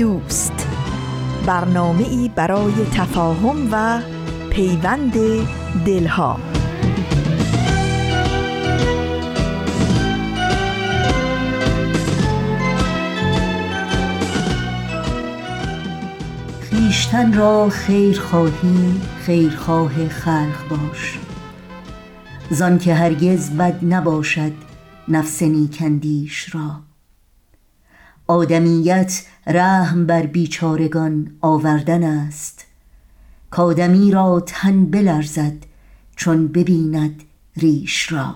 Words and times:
دوست. 0.00 0.66
برنامه 1.46 2.08
ای 2.08 2.30
برای 2.34 2.72
تفاهم 2.94 3.68
و 3.72 4.00
پیوند 4.50 5.12
دلها. 5.86 6.40
خیشتن 16.60 17.32
را 17.32 17.68
خیر 17.68 18.20
خواهی 18.20 19.00
خیرخواه 19.20 20.08
خلق 20.08 20.68
باش. 20.70 21.18
زان 22.50 22.78
که 22.78 22.94
هرگز 22.94 23.50
بد 23.50 23.84
نباشد 23.84 24.52
نفس 25.08 25.42
نیکندیش 25.42 26.54
را. 26.54 26.89
آدمیت 28.30 29.22
رحم 29.46 30.06
بر 30.06 30.26
بیچارگان 30.26 31.30
آوردن 31.40 32.02
است. 32.02 32.64
کادمی 33.50 34.10
را 34.10 34.42
تن 34.46 34.84
بلرزد 34.84 35.56
چون 36.16 36.48
ببیند 36.48 37.22
ریش 37.56 38.12
را. 38.12 38.34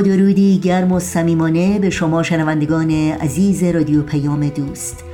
با 0.00 0.04
درودی 0.06 0.58
گرم 0.58 0.92
و 0.92 1.00
صمیمانه 1.00 1.78
به 1.78 1.90
شما 1.90 2.22
شنوندگان 2.22 2.90
عزیز 2.90 3.64
رادیو 3.64 4.02
پیام 4.02 4.48
دوست. 4.48 5.04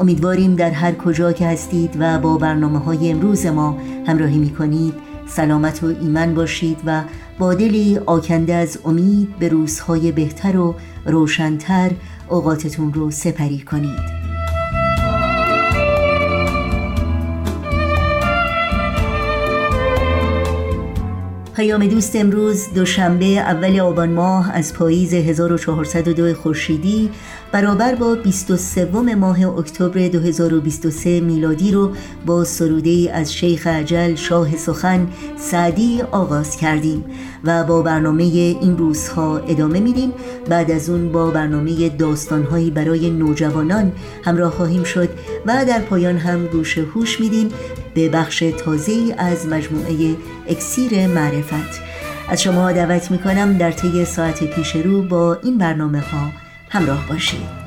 امیدواریم 0.00 0.54
در 0.54 0.70
هر 0.70 0.92
کجا 0.92 1.32
که 1.32 1.46
هستید 1.46 1.96
و 1.98 2.18
با 2.18 2.36
برنامه 2.36 2.78
های 2.78 3.10
امروز 3.10 3.46
ما 3.46 3.78
همراهی 4.06 4.38
می 4.38 4.50
کنید 4.50 4.94
سلامت 5.28 5.82
و 5.82 5.86
ایمن 5.86 6.34
باشید 6.34 6.78
و 6.86 7.02
با 7.38 7.54
دلی 7.54 7.98
آکنده 8.06 8.54
از 8.54 8.78
امید 8.84 9.38
به 9.38 9.48
روزهای 9.48 10.12
بهتر 10.12 10.56
و 10.56 10.74
روشنتر 11.06 11.90
اوقاتتون 12.28 12.92
رو 12.92 13.10
سپری 13.10 13.58
کنید. 13.58 14.15
پیام 21.56 21.86
دوست 21.86 22.16
امروز 22.16 22.72
دوشنبه 22.74 23.26
اول 23.26 23.80
آبان 23.80 24.12
ماه 24.12 24.52
از 24.52 24.74
پاییز 24.74 25.14
1402 25.14 26.34
خورشیدی 26.34 27.10
برابر 27.52 27.94
با 27.94 28.14
23 28.14 28.84
ماه 29.14 29.58
اکتبر 29.58 30.08
2023 30.08 31.20
میلادی 31.20 31.72
رو 31.72 31.92
با 32.26 32.44
سروده 32.44 33.10
از 33.14 33.34
شیخ 33.34 33.66
عجل 33.66 34.14
شاه 34.14 34.56
سخن 34.56 35.08
سعدی 35.36 36.02
آغاز 36.02 36.56
کردیم 36.56 37.04
و 37.44 37.64
با 37.64 37.82
برنامه 37.82 38.22
این 38.24 38.78
روزها 38.78 39.38
ادامه 39.38 39.80
میدیم. 39.80 40.12
بعد 40.48 40.70
از 40.70 40.90
اون 40.90 41.12
با 41.12 41.30
برنامه 41.30 41.88
داستانهایی 41.88 42.70
برای 42.70 43.10
نوجوانان 43.10 43.92
همراه 44.24 44.50
خواهیم 44.50 44.84
شد 44.84 45.08
و 45.46 45.64
در 45.64 45.80
پایان 45.80 46.16
هم 46.16 46.46
گوش 46.46 46.78
هوش 46.78 47.20
میدیم. 47.20 47.48
به 47.96 48.08
بخش 48.08 48.38
تازه 48.38 49.14
از 49.18 49.46
مجموعه 49.46 50.16
اکسیر 50.48 51.06
معرفت. 51.06 51.80
از 52.28 52.42
شما 52.42 52.72
دعوت 52.72 53.10
می‌کنم 53.10 53.58
در 53.58 53.72
طی 53.72 54.04
ساعت 54.04 54.44
پیش 54.44 54.76
رو 54.76 55.02
با 55.02 55.38
این 55.42 55.58
برنامه 55.58 56.00
ها 56.00 56.30
همراه 56.70 57.08
باشید. 57.08 57.66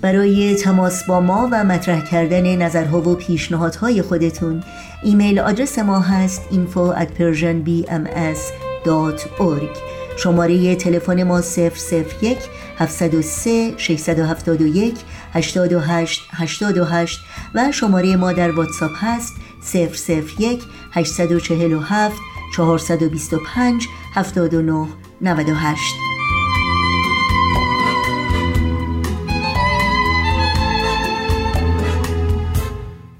برای 0.00 0.54
تماس 0.54 1.04
با 1.04 1.20
ما 1.20 1.48
و 1.52 1.64
مطرح 1.64 2.04
کردن 2.04 2.56
نظرها 2.56 3.00
و 3.00 3.14
پیشنهادهای 3.14 4.02
خودتون 4.02 4.62
ایمیل 5.02 5.38
آدرس 5.38 5.78
ما 5.78 6.00
هست 6.00 6.42
info 6.50 6.94
at 7.00 7.08
persianbms.org 7.18 9.95
شماره 10.16 10.74
تلفن 10.74 11.22
ما 11.22 11.40
001 11.40 12.38
703 12.78 13.74
671 13.78 14.94
828 15.34 16.22
828 16.32 17.20
و 17.54 17.72
شماره 17.72 18.16
ما 18.16 18.32
در 18.32 18.50
واتساپ 18.50 18.92
هست 18.96 19.34
001 19.74 20.62
847 20.92 22.16
425 22.56 23.88
79 24.14 24.88
98 25.20 26.05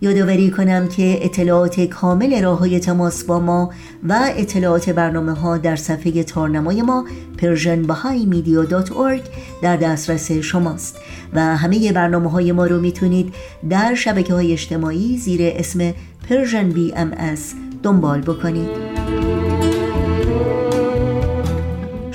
یادآوری 0.01 0.51
کنم 0.51 0.89
که 0.89 1.19
اطلاعات 1.23 1.81
کامل 1.81 2.43
راه 2.43 2.59
های 2.59 2.81
تماس 2.81 3.25
با 3.25 3.41
ما 3.41 3.71
و 4.09 4.31
اطلاعات 4.37 4.91
برنامه 4.91 5.33
ها 5.33 5.59
در 5.59 5.77
صفحه 5.77 6.23
تارنمای 6.23 6.83
ما 6.83 7.07
persianbahaimedia.org 7.39 9.21
در 9.63 9.77
دسترس 9.77 10.33
شماست. 10.33 10.99
و 11.35 11.57
همه 11.57 11.93
برنامه 11.93 12.31
های 12.31 12.53
ما 12.53 12.67
رو 12.67 12.81
می‌تونید 12.81 13.35
در 13.71 13.95
شبکه 13.95 14.35
های 14.35 14.53
اجتماعی 14.53 15.19
زیر 15.19 15.41
اسم 15.43 15.91
Persian 16.29 16.77
BMS 16.77 17.41
دنبال 17.83 18.21
بکنید. 18.21 18.69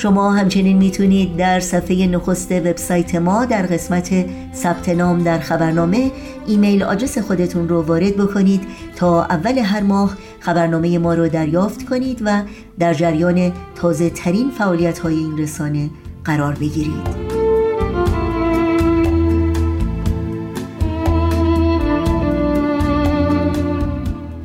شما 0.01 0.31
همچنین 0.31 0.77
می‌تونید 0.77 1.37
در 1.37 1.59
صفحه 1.59 2.07
نخست 2.07 2.51
وبسایت 2.51 3.15
ما 3.15 3.45
در 3.45 3.61
قسمت 3.61 4.25
ثبت 4.55 4.89
نام 4.89 5.23
در 5.23 5.39
خبرنامه 5.39 6.11
ایمیل 6.47 6.83
آدرس 6.83 7.17
خودتون 7.17 7.69
رو 7.69 7.81
وارد 7.81 8.17
بکنید 8.17 8.61
تا 8.95 9.23
اول 9.23 9.57
هر 9.57 9.81
ماه 9.81 10.17
خبرنامه 10.39 10.97
ما 10.97 11.13
رو 11.13 11.27
دریافت 11.27 11.85
کنید 11.85 12.21
و 12.25 12.41
در 12.79 12.93
جریان 12.93 13.51
تازه 13.75 14.09
ترین 14.09 14.51
فعالیت 14.51 14.99
های 14.99 15.15
این 15.15 15.37
رسانه 15.37 15.89
قرار 16.25 16.53
بگیرید. 16.53 17.30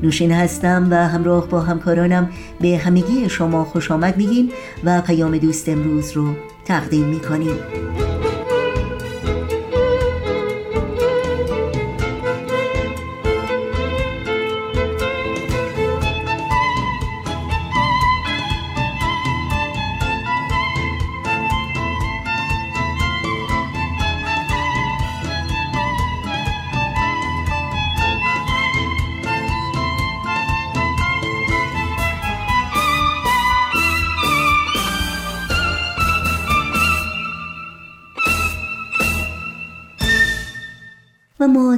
نوشین 0.03 0.33
هستم 0.33 0.89
و 0.91 0.95
همراه 1.09 1.49
با 1.49 1.61
همکارانم 1.61 2.31
به 2.61 2.77
همگی 2.77 3.29
شما 3.29 3.65
خوش 3.65 3.91
آمد 3.91 4.17
میگیم 4.17 4.49
و 4.85 5.01
پیام 5.01 5.39
دوست 5.39 5.69
امروز 5.69 6.13
رو 6.13 6.35
تقدیم 6.65 7.07
می‌کنیم. 7.07 7.57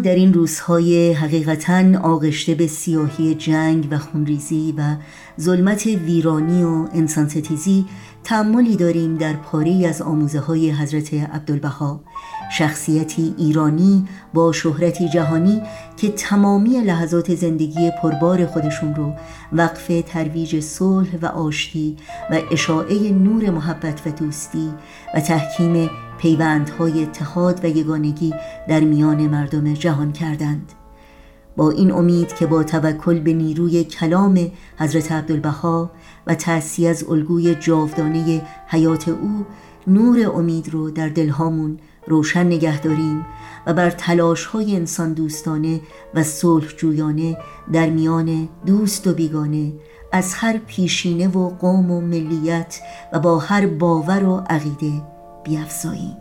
در 0.01 0.15
این 0.15 0.33
روزهای 0.33 1.13
حقیقتا 1.13 1.99
آغشته 2.03 2.55
به 2.55 2.67
سیاهی 2.67 3.35
جنگ 3.35 3.89
و 3.91 3.99
خونریزی 3.99 4.75
و 4.79 4.97
ظلمت 5.41 5.87
ویرانی 5.87 6.63
و 6.63 6.89
انسانستیزی 6.95 7.87
تعملی 8.25 8.77
داریم 8.77 9.17
در 9.17 9.33
پاره 9.33 9.87
از 9.89 10.03
آموزه 10.03 10.41
های 10.41 10.71
حضرت 10.71 11.15
عبدالبها. 11.15 12.01
شخصیتی 12.51 13.35
ایرانی 13.39 14.09
با 14.35 14.53
شهرتی 14.53 15.09
جهانی 15.09 15.63
که 15.97 16.09
تمامی 16.09 16.81
لحظات 16.81 17.35
زندگی 17.35 17.91
پربار 18.03 18.47
خودشون 18.47 18.95
رو 18.95 19.13
وقف 19.53 19.91
ترویج 20.07 20.61
صلح 20.61 21.17
و 21.23 21.27
آشتی 21.27 21.97
و 22.31 22.41
اشاعه 22.51 23.13
نور 23.13 23.51
محبت 23.51 24.07
و 24.07 24.11
دوستی 24.11 24.71
و 25.15 25.21
تحکیم 25.21 25.91
پیوندهای 26.19 27.03
اتحاد 27.03 27.65
و 27.65 27.69
یگانگی 27.69 28.35
در 28.69 28.81
میان 28.81 29.27
مردم 29.27 29.75
جهان 29.75 30.13
کردند. 30.13 30.73
با 31.57 31.71
این 31.71 31.93
امید 31.93 32.35
که 32.35 32.47
با 32.47 32.63
توکل 32.63 33.19
به 33.19 33.33
نیروی 33.33 33.85
کلام 33.85 34.51
حضرت 34.79 35.13
عبدالبها 35.13 35.91
و 36.27 36.35
تأسی 36.35 36.87
از 36.87 37.05
الگوی 37.09 37.55
جاودانه 37.55 38.43
حیات 38.67 39.09
او 39.09 39.47
نور 39.87 40.31
امید 40.35 40.69
رو 40.69 40.91
در 40.91 41.09
دلهامون 41.09 41.79
روشن 42.07 42.47
نگه 42.47 42.81
داریم 42.81 43.27
و 43.67 43.75
بر 43.75 43.91
تلاش 43.91 44.45
های 44.45 44.77
انسان 44.77 45.13
دوستانه 45.13 45.81
و 46.15 46.23
صلح 46.23 46.67
جویانه 46.77 47.39
در 47.73 47.91
میان 47.91 48.49
دوست 48.67 49.07
و 49.07 49.13
بیگانه 49.13 49.73
از 50.13 50.35
هر 50.35 50.59
پیشینه 50.67 51.29
و 51.29 51.49
قوم 51.49 51.91
و 51.91 52.01
ملیت 52.01 52.81
و 53.13 53.19
با 53.19 53.39
هر 53.39 53.67
باور 53.67 54.25
و 54.25 54.37
عقیده 54.51 55.03
بیافزاییم 55.49 56.17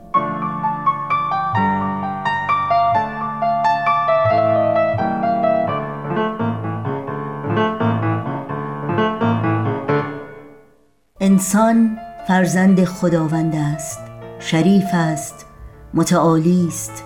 انسان 11.20 11.98
فرزند 12.28 12.84
خداوند 12.84 13.56
است 13.56 14.00
شریف 14.40 14.86
است 14.94 15.46
متعالی 15.94 16.68
است 16.68 17.04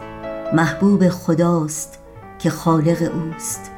محبوب 0.54 1.10
خداست 1.10 2.00
که 2.40 2.50
خالق 2.50 3.12
اوست. 3.14 3.72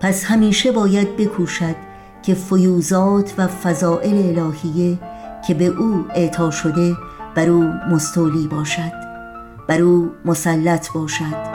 پس 0.00 0.24
همیشه 0.24 0.72
باید 0.72 1.16
بکوشد 1.16 1.76
که 2.22 2.34
فیوزات 2.34 3.34
و 3.38 3.46
فضائل 3.46 4.38
الهیه 4.38 4.98
که 5.46 5.54
به 5.54 5.64
او 5.64 6.04
اعطا 6.14 6.50
شده 6.50 6.96
بر 7.34 7.48
او 7.48 7.64
مستولی 7.90 8.48
باشد 8.48 8.92
بر 9.68 9.80
او 9.80 10.10
مسلط 10.24 10.92
باشد. 10.92 11.52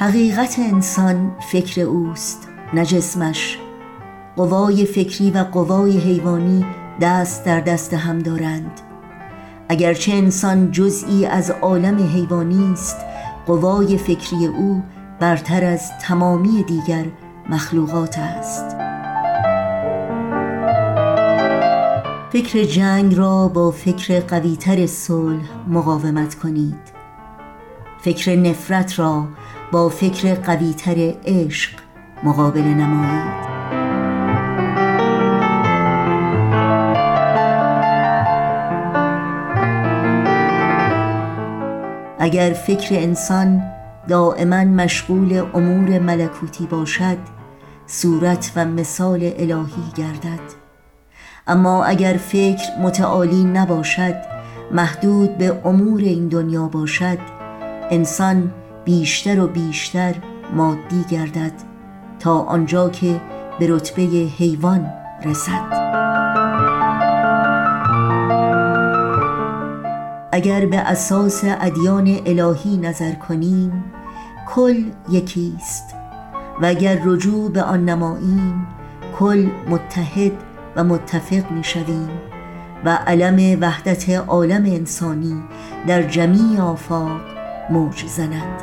حقیقت 0.00 0.56
انسان 0.58 1.32
فکر 1.52 1.80
اوست 1.80 2.48
نه 2.74 2.86
جسمش. 2.86 3.58
قوای 4.36 4.86
فکری 4.86 5.30
و 5.30 5.38
قوای 5.38 5.98
حیوانی 5.98 6.66
دست 7.00 7.44
در 7.44 7.60
دست 7.60 7.94
هم 7.94 8.18
دارند. 8.18 8.80
اگرچه 9.68 10.12
انسان 10.12 10.70
جزئی 10.70 11.26
از 11.26 11.50
عالم 11.50 12.08
حیوانی 12.08 12.72
است 12.72 12.96
قوای 13.46 13.98
فکری 13.98 14.46
او 14.46 14.82
برتر 15.20 15.64
از 15.64 15.90
تمامی 15.98 16.62
دیگر 16.62 17.04
مخلوقات 17.48 18.18
است. 18.18 18.81
فکر 22.32 22.64
جنگ 22.64 23.14
را 23.14 23.48
با 23.48 23.70
فکر 23.70 24.20
قویتر 24.20 24.86
صلح 24.86 25.44
مقاومت 25.68 26.34
کنید. 26.34 26.92
فکر 28.00 28.36
نفرت 28.36 28.98
را 28.98 29.26
با 29.72 29.88
فکر 29.88 30.34
قویتر 30.34 31.14
عشق 31.26 31.70
مقابل 32.24 32.62
نمایید. 32.62 33.52
اگر 42.18 42.52
فکر 42.52 42.94
انسان 42.94 43.62
دائما 44.08 44.64
مشغول 44.64 45.46
امور 45.54 45.98
ملکوتی 45.98 46.66
باشد 46.66 47.18
صورت 47.86 48.52
و 48.56 48.64
مثال 48.64 49.20
الهی 49.22 49.92
گردد. 49.96 50.61
اما 51.52 51.84
اگر 51.84 52.16
فکر 52.16 52.78
متعالی 52.80 53.44
نباشد 53.44 54.14
محدود 54.70 55.38
به 55.38 55.60
امور 55.64 56.00
این 56.00 56.28
دنیا 56.28 56.68
باشد 56.68 57.18
انسان 57.90 58.50
بیشتر 58.84 59.40
و 59.40 59.46
بیشتر 59.46 60.14
مادی 60.54 61.04
گردد 61.10 61.52
تا 62.20 62.38
آنجا 62.38 62.88
که 62.88 63.20
به 63.58 63.66
رتبه 63.70 64.02
حیوان 64.38 64.90
رسد. 65.24 65.72
اگر 70.32 70.66
به 70.66 70.78
اساس 70.78 71.44
ادیان 71.44 72.18
الهی 72.26 72.76
نظر 72.76 73.12
کنیم 73.12 73.84
کل 74.48 74.84
یکیست. 75.10 75.94
و 76.62 76.66
اگر 76.66 76.98
رجوع 77.04 77.50
به 77.50 77.62
آن 77.62 77.84
نماییم 77.84 78.66
کل 79.18 79.48
متحد 79.68 80.51
و 80.76 80.84
متفق 80.84 81.50
می 81.50 81.64
شویم 81.64 82.10
و 82.84 82.98
علم 83.06 83.60
وحدت 83.60 84.10
عالم 84.10 84.64
انسانی 84.64 85.42
در 85.86 86.02
جمیع 86.02 86.60
آفاق 86.60 87.20
موج 87.70 88.06
زند 88.06 88.62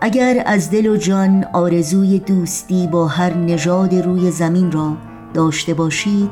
اگر 0.00 0.42
از 0.46 0.70
دل 0.70 0.86
و 0.86 0.96
جان 0.96 1.44
آرزوی 1.52 2.18
دوستی 2.18 2.86
با 2.86 3.06
هر 3.06 3.34
نژاد 3.34 3.94
روی 3.94 4.30
زمین 4.30 4.72
را 4.72 4.96
داشته 5.34 5.74
باشید 5.74 6.30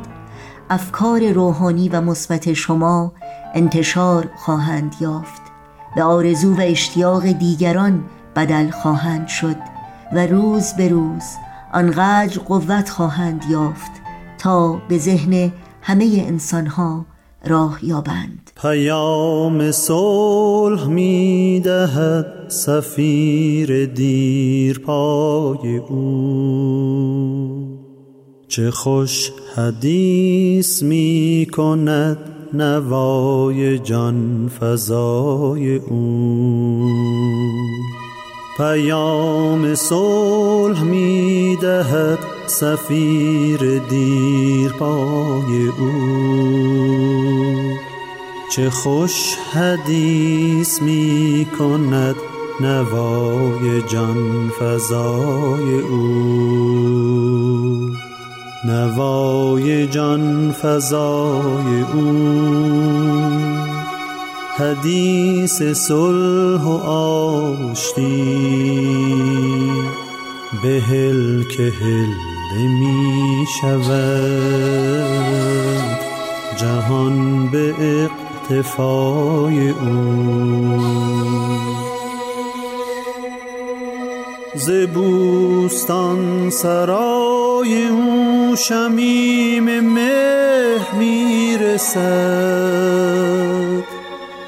افکار 0.71 1.33
روحانی 1.33 1.89
و 1.89 2.01
مثبت 2.01 2.53
شما 2.53 3.13
انتشار 3.55 4.29
خواهند 4.37 4.95
یافت 5.01 5.43
به 5.97 6.03
آرزو 6.03 6.55
و 6.55 6.61
اشتیاق 6.61 7.27
دیگران 7.27 8.05
بدل 8.37 8.71
خواهند 8.71 9.29
شد 9.29 9.57
و 10.13 10.27
روز 10.27 10.73
به 10.73 10.89
روز 10.89 11.23
آنقدر 11.73 12.39
قوت 12.39 12.91
خواهند 12.91 13.45
یافت 13.51 13.91
تا 14.39 14.81
به 14.89 14.99
ذهن 14.99 15.53
همه 15.83 16.25
انسانها 16.27 17.07
راه 17.47 17.79
یابند. 17.83 18.51
پیام 18.63 19.71
صلح 19.71 20.87
می 20.87 21.61
دهد 21.65 22.27
سفیر 22.49 23.87
دیر 23.87 24.79
پای 24.79 25.77
او. 25.77 27.79
چه 28.49 28.71
خوش 28.71 29.33
حدیث 29.57 30.83
می 30.83 31.47
کند 31.53 32.19
نوای 32.53 33.79
جان 33.79 34.51
فضای 34.61 35.77
او. 35.77 36.91
پیام 38.57 39.75
صلح 39.75 40.36
می 40.75 41.57
دهد 41.61 42.19
سفیر 42.47 43.79
دیر 43.79 44.73
پای 44.73 45.67
او. 45.79 45.93
چه 48.51 48.71
خوش 48.71 49.35
حدیث 49.55 50.83
می 50.83 51.47
کند 51.59 52.17
نوای 52.61 53.83
جان 53.83 54.51
فضای 54.61 55.79
او. 55.81 57.17
نوای 58.65 59.87
جان 59.87 60.53
فضای 60.53 61.85
او. 61.95 62.17
حدیث 64.59 65.63
صلح 65.63 66.63
و 66.63 66.77
آشتی. 66.91 68.07
بهل 70.67 71.43
که 71.43 71.63
هل 71.63 72.13
می 72.67 73.47
شود 73.61 73.97
جهان 76.57 77.47
به 77.47 77.75
اقتفای 77.81 79.69
او. 79.69 80.81
ز 84.55 84.71
سرای 86.51 87.89
او 87.89 88.55
شمیم 88.57 89.81
مهر 89.81 90.95
می‌رسد. 90.99 91.97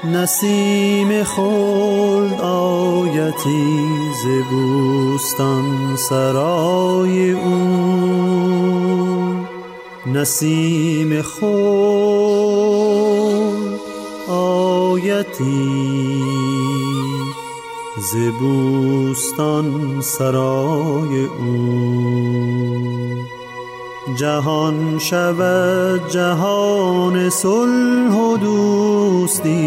نسیم 0.03 1.23
خلد 1.23 2.41
آیتی 2.41 3.87
ز 4.23 4.25
بوستان 4.49 5.95
سرای 5.95 7.31
او. 7.31 7.49
نسیم 10.05 11.21
خلد 11.21 11.49
آیتی 14.27 16.23
ز 17.97 18.15
بوستان 18.39 20.01
سرای 20.01 21.25
او. 21.25 22.88
جهان 24.15 24.99
شود 24.99 26.09
جهان 26.09 27.29
صلح 27.29 28.15
و 28.15 28.37
دوستی. 28.37 29.59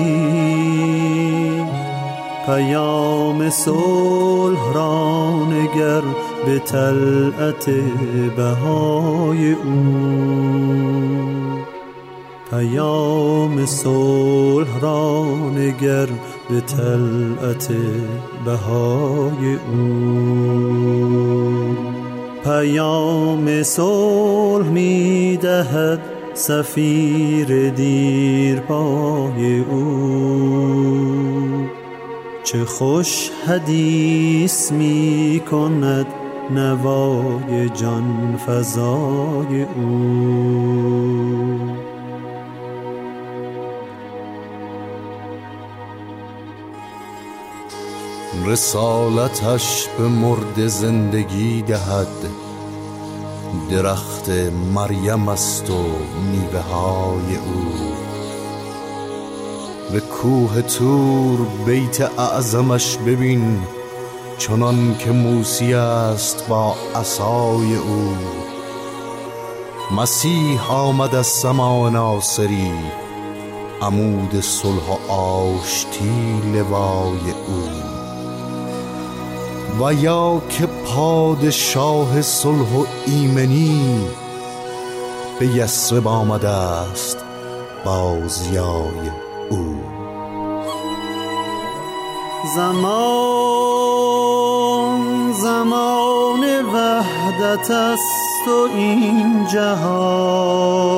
پیام 2.47 3.51
صلح 3.51 4.73
را 4.75 5.31
نگر 5.51 6.03
به 6.47 6.59
طلعت 6.59 7.71
بهای 8.37 9.53
او. 9.53 10.43
پیام 12.51 13.67
صلح 13.67 14.81
را 14.81 15.25
نگر 15.57 16.09
به 16.51 16.61
طلعت 16.61 17.73
بهای 18.45 19.55
او. 19.55 20.63
پیام 22.45 23.63
صلح 23.63 24.69
می 24.69 25.37
دهد 25.37 26.01
سفیر 26.35 27.71
دیر 27.71 28.61
پای 28.61 29.59
او. 29.59 30.93
چه 32.45 32.65
خوش 32.65 33.31
حدیث 33.47 34.73
می 34.73 35.43
کند 35.51 36.07
نوای 36.51 37.69
جان 37.69 38.37
فضای 38.47 39.63
او. 39.77 40.53
رسالتش 48.47 49.89
به 49.99 50.09
مرد 50.09 50.67
زندگی 50.67 51.63
دهد. 51.63 52.07
درخت 53.71 54.29
مریم 54.75 55.29
است 55.29 55.71
و 55.71 55.85
میوه 56.31 56.61
های 56.61 57.37
او. 57.37 57.65
به 59.93 60.01
کوه 60.01 60.63
تور 60.63 61.39
بیت 61.67 62.19
اعظمش 62.19 62.97
ببین 62.97 63.59
چنان 64.39 64.97
که 64.99 65.11
موسی 65.11 65.75
است 65.75 66.49
با 66.49 66.75
عصای 66.95 67.77
او. 67.77 68.17
مسیح 69.97 70.73
آمد 70.73 71.15
از 71.15 71.27
سما 71.27 71.89
ناصری 71.89 72.73
عمود 73.83 74.41
صلح 74.41 74.89
و 75.09 75.13
آشتی 75.13 76.41
لوای 76.55 77.31
او. 77.49 78.02
و 79.81 79.93
یا 79.93 80.43
که 80.49 80.67
پادشاه 80.67 82.23
صلح 82.23 82.77
و 82.77 82.85
ایمنی 83.07 84.07
به 85.39 85.47
یسرب 85.47 86.09
آمده 86.09 86.49
است 86.49 87.19
بازیای 87.85 89.11
او. 89.51 89.77
زمان 92.57 93.53
زمان 95.33 96.41
وحدت 96.75 97.71
است 97.71 98.49
و 98.49 98.69
این 98.75 99.47
جهان 99.53 100.93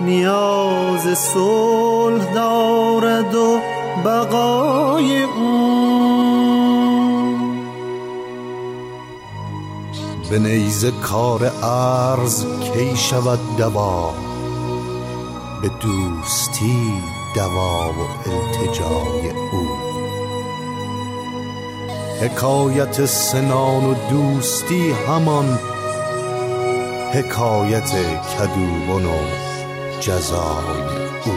نیاز 0.00 1.18
صلح 1.18 2.32
دارد 2.34 3.34
و 3.34 3.58
بقای 4.04 5.22
او 5.22 5.63
به 10.34 10.40
نیز 10.40 10.84
کار 10.84 11.46
عرض 11.46 12.44
کی 12.44 12.96
شود 12.96 13.38
دوا؟ 13.58 14.14
به 15.62 15.68
دوستی 15.68 16.92
دوا 17.34 17.92
و 17.92 18.30
التجای 18.30 19.30
او. 19.52 19.68
حکایت 22.20 23.06
سنان 23.06 23.84
و 23.84 23.94
دوستی 24.10 24.90
همان 25.08 25.58
حکایت 27.12 27.92
کدوبن 28.38 29.06
و 29.06 29.18
جزای 30.00 30.82
او. 31.24 31.32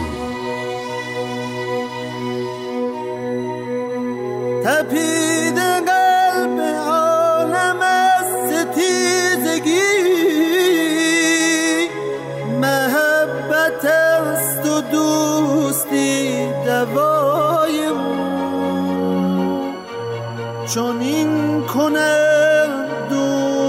تپید 4.64 5.07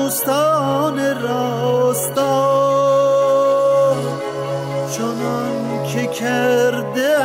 دوستان 0.10 1.22
راستا. 1.22 2.26
چنان 4.98 5.84
که 5.94 6.08
کرده 6.08 7.16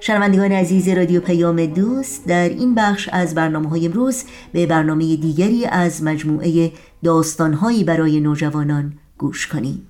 شنوندگان 0.00 0.52
عزیز 0.52 0.88
رادیو 0.88 1.20
پیام 1.20 1.66
دوست 1.66 2.26
در 2.26 2.48
این 2.48 2.74
بخش 2.74 3.08
از 3.12 3.34
برنامه 3.34 3.68
های 3.68 3.86
امروز 3.86 4.24
به 4.52 4.66
برنامه 4.66 5.16
دیگری 5.16 5.66
از 5.66 6.02
مجموعه 6.02 6.72
داستانهایی 7.04 7.84
برای 7.84 8.20
نوجوانان 8.20 8.92
گوش 9.18 9.46
کنیم. 9.46 9.89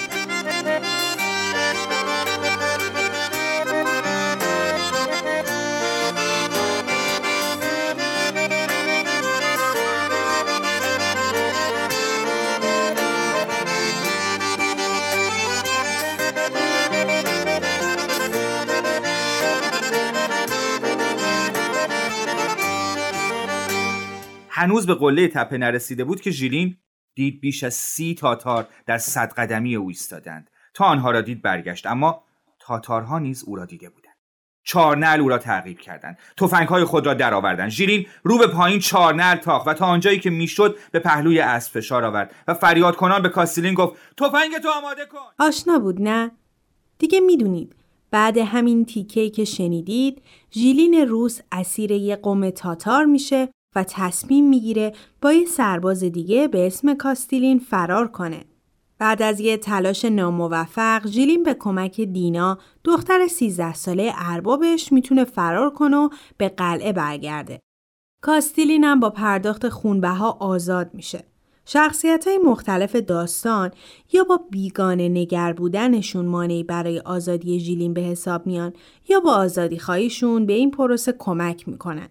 هنوز 24.71 24.85
به 24.85 24.95
قله 24.95 25.27
تپه 25.27 25.57
نرسیده 25.57 26.03
بود 26.03 26.21
که 26.21 26.31
ژیلین 26.31 26.77
دید 27.15 27.41
بیش 27.41 27.63
از 27.63 27.73
سی 27.73 28.15
تاتار 28.15 28.67
در 28.85 28.97
صد 28.97 29.33
قدمی 29.33 29.75
او 29.75 29.87
ایستادند. 29.87 30.49
تا 30.73 30.85
آنها 30.85 31.11
را 31.11 31.21
دید 31.21 31.41
برگشت 31.41 31.85
اما 31.85 32.23
تاتارها 32.59 33.19
نیز 33.19 33.43
او 33.47 33.55
را 33.55 33.65
دیده 33.65 33.89
بودند. 33.89 34.15
چارنل 34.63 35.19
او 35.21 35.29
را 35.29 35.37
تعقیب 35.37 35.79
کردند. 35.79 36.17
تفنگهای 36.37 36.83
خود 36.83 37.05
را 37.05 37.13
درآوردند. 37.13 37.69
ژیلین 37.69 38.05
رو 38.23 38.37
به 38.37 38.47
پایین 38.47 38.79
چارنل 38.79 39.35
تاخت 39.35 39.67
و 39.67 39.73
تا 39.73 39.85
آنجایی 39.85 40.19
که 40.19 40.29
می‌شد 40.29 40.77
به 40.91 40.99
پهلوی 40.99 41.39
اسب 41.39 41.73
فشار 41.73 42.05
آورد 42.05 42.35
و 42.47 42.53
فریاد 42.53 42.95
کنان 42.95 43.21
به 43.21 43.29
کاستیلین 43.29 43.73
گفت 43.73 43.99
تفنگ 44.17 44.57
تو 44.57 44.69
آماده 44.69 45.05
کن! 45.05 45.45
آشنا 45.45 45.79
بود 45.79 46.01
نه؟ 46.01 46.31
دیگه 46.99 47.19
می‌دونید. 47.19 47.75
بعد 48.11 48.37
همین 48.37 48.85
تیکهی 48.85 49.29
که 49.29 49.45
شنیدید 49.45 50.21
ژیلین 50.53 50.93
روس 50.93 51.39
اسیر 51.51 51.91
یه 51.91 52.15
قوم 52.15 52.49
تاتار 52.49 53.05
میشه 53.05 53.49
و 53.75 53.83
تصمیم 53.83 54.49
می‌گیره 54.49 54.93
با 55.21 55.33
یه 55.33 55.45
سرباز 55.45 56.03
دیگه 56.03 56.47
به 56.47 56.67
اسم 56.67 56.93
کاستیلین 56.93 57.59
فرار 57.59 58.07
کنه. 58.07 58.43
بعد 58.97 59.21
از 59.21 59.39
یه 59.39 59.57
تلاش 59.57 60.05
ناموفق 60.05 61.07
ژیلین 61.07 61.43
به 61.43 61.53
کمک 61.53 62.01
دینا 62.01 62.57
دختر 62.83 63.27
13 63.27 63.73
ساله 63.73 64.11
اربابش 64.15 64.91
می‌تونه 64.91 65.23
فرار 65.23 65.69
کنه 65.69 65.97
و 65.97 66.09
به 66.37 66.49
قلعه 66.49 66.93
برگرده. 66.93 67.59
کاستیلین 68.23 68.83
هم 68.83 68.99
با 68.99 69.09
پرداخت 69.09 69.69
خونبها 69.69 70.31
آزاد 70.31 70.89
میشه. 70.93 71.23
شخصیت 71.65 72.27
های 72.27 72.37
مختلف 72.37 72.95
داستان 72.95 73.71
یا 74.13 74.23
با 74.23 74.39
بیگانه 74.51 75.09
نگر 75.09 75.53
بودنشون 75.53 76.25
مانعی 76.25 76.63
برای 76.63 76.99
آزادی 76.99 77.59
ژیلین 77.59 77.93
به 77.93 78.01
حساب 78.01 78.47
میان 78.47 78.73
یا 79.09 79.19
با 79.19 79.31
آزادی 79.31 79.79
خواهیشون 79.79 80.45
به 80.45 80.53
این 80.53 80.71
پروسه 80.71 81.15
کمک 81.19 81.67
می‌کنن. 81.67 82.09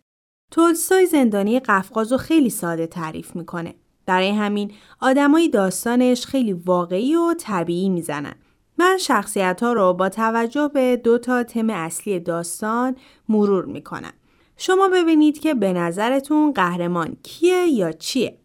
تولستوی 0.51 1.07
زندانی 1.07 1.61
قفقاز 1.61 2.13
رو 2.13 2.19
خیلی 2.19 2.51
ساده 2.51 2.87
تعریف 2.87 3.37
می‌کنه. 3.37 3.75
برای 4.07 4.31
همین 4.31 4.73
آدمای 5.01 5.49
داستانش 5.49 6.27
خیلی 6.27 6.53
واقعی 6.53 7.17
و 7.17 7.35
طبیعی 7.39 7.89
می‌زنن. 7.89 8.35
من 8.79 8.97
شخصیت 9.01 9.63
ها 9.63 9.73
رو 9.73 9.93
با 9.93 10.09
توجه 10.09 10.71
به 10.75 10.97
دو 10.97 11.19
تا 11.19 11.43
تم 11.43 11.71
اصلی 11.71 12.21
داستان 12.21 12.97
مرور 13.29 13.65
می‌کنم. 13.65 14.13
شما 14.57 14.89
ببینید 14.89 15.39
که 15.39 15.55
به 15.55 15.73
نظرتون 15.73 16.53
قهرمان 16.53 17.17
کیه 17.23 17.69
یا 17.69 17.93
چیه؟ 17.93 18.37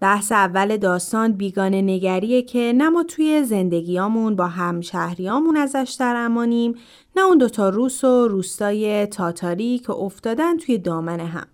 بحث 0.00 0.32
اول 0.32 0.76
داستان 0.76 1.32
بیگانه 1.32 1.82
نگریه 1.82 2.42
که 2.42 2.72
نه 2.76 2.88
ما 2.88 3.02
توی 3.02 3.44
زندگیامون 3.44 4.36
با 4.36 4.46
همشهریامون 4.46 5.56
ازش 5.56 5.96
در 6.00 6.16
امانیم 6.16 6.74
نه 7.16 7.22
اون 7.22 7.38
دوتا 7.38 7.68
روس 7.68 8.04
و 8.04 8.28
روستای 8.28 9.06
تاتاری 9.06 9.78
که 9.78 9.90
افتادن 9.90 10.56
توی 10.56 10.78
دامن 10.78 11.20
هم. 11.20 11.46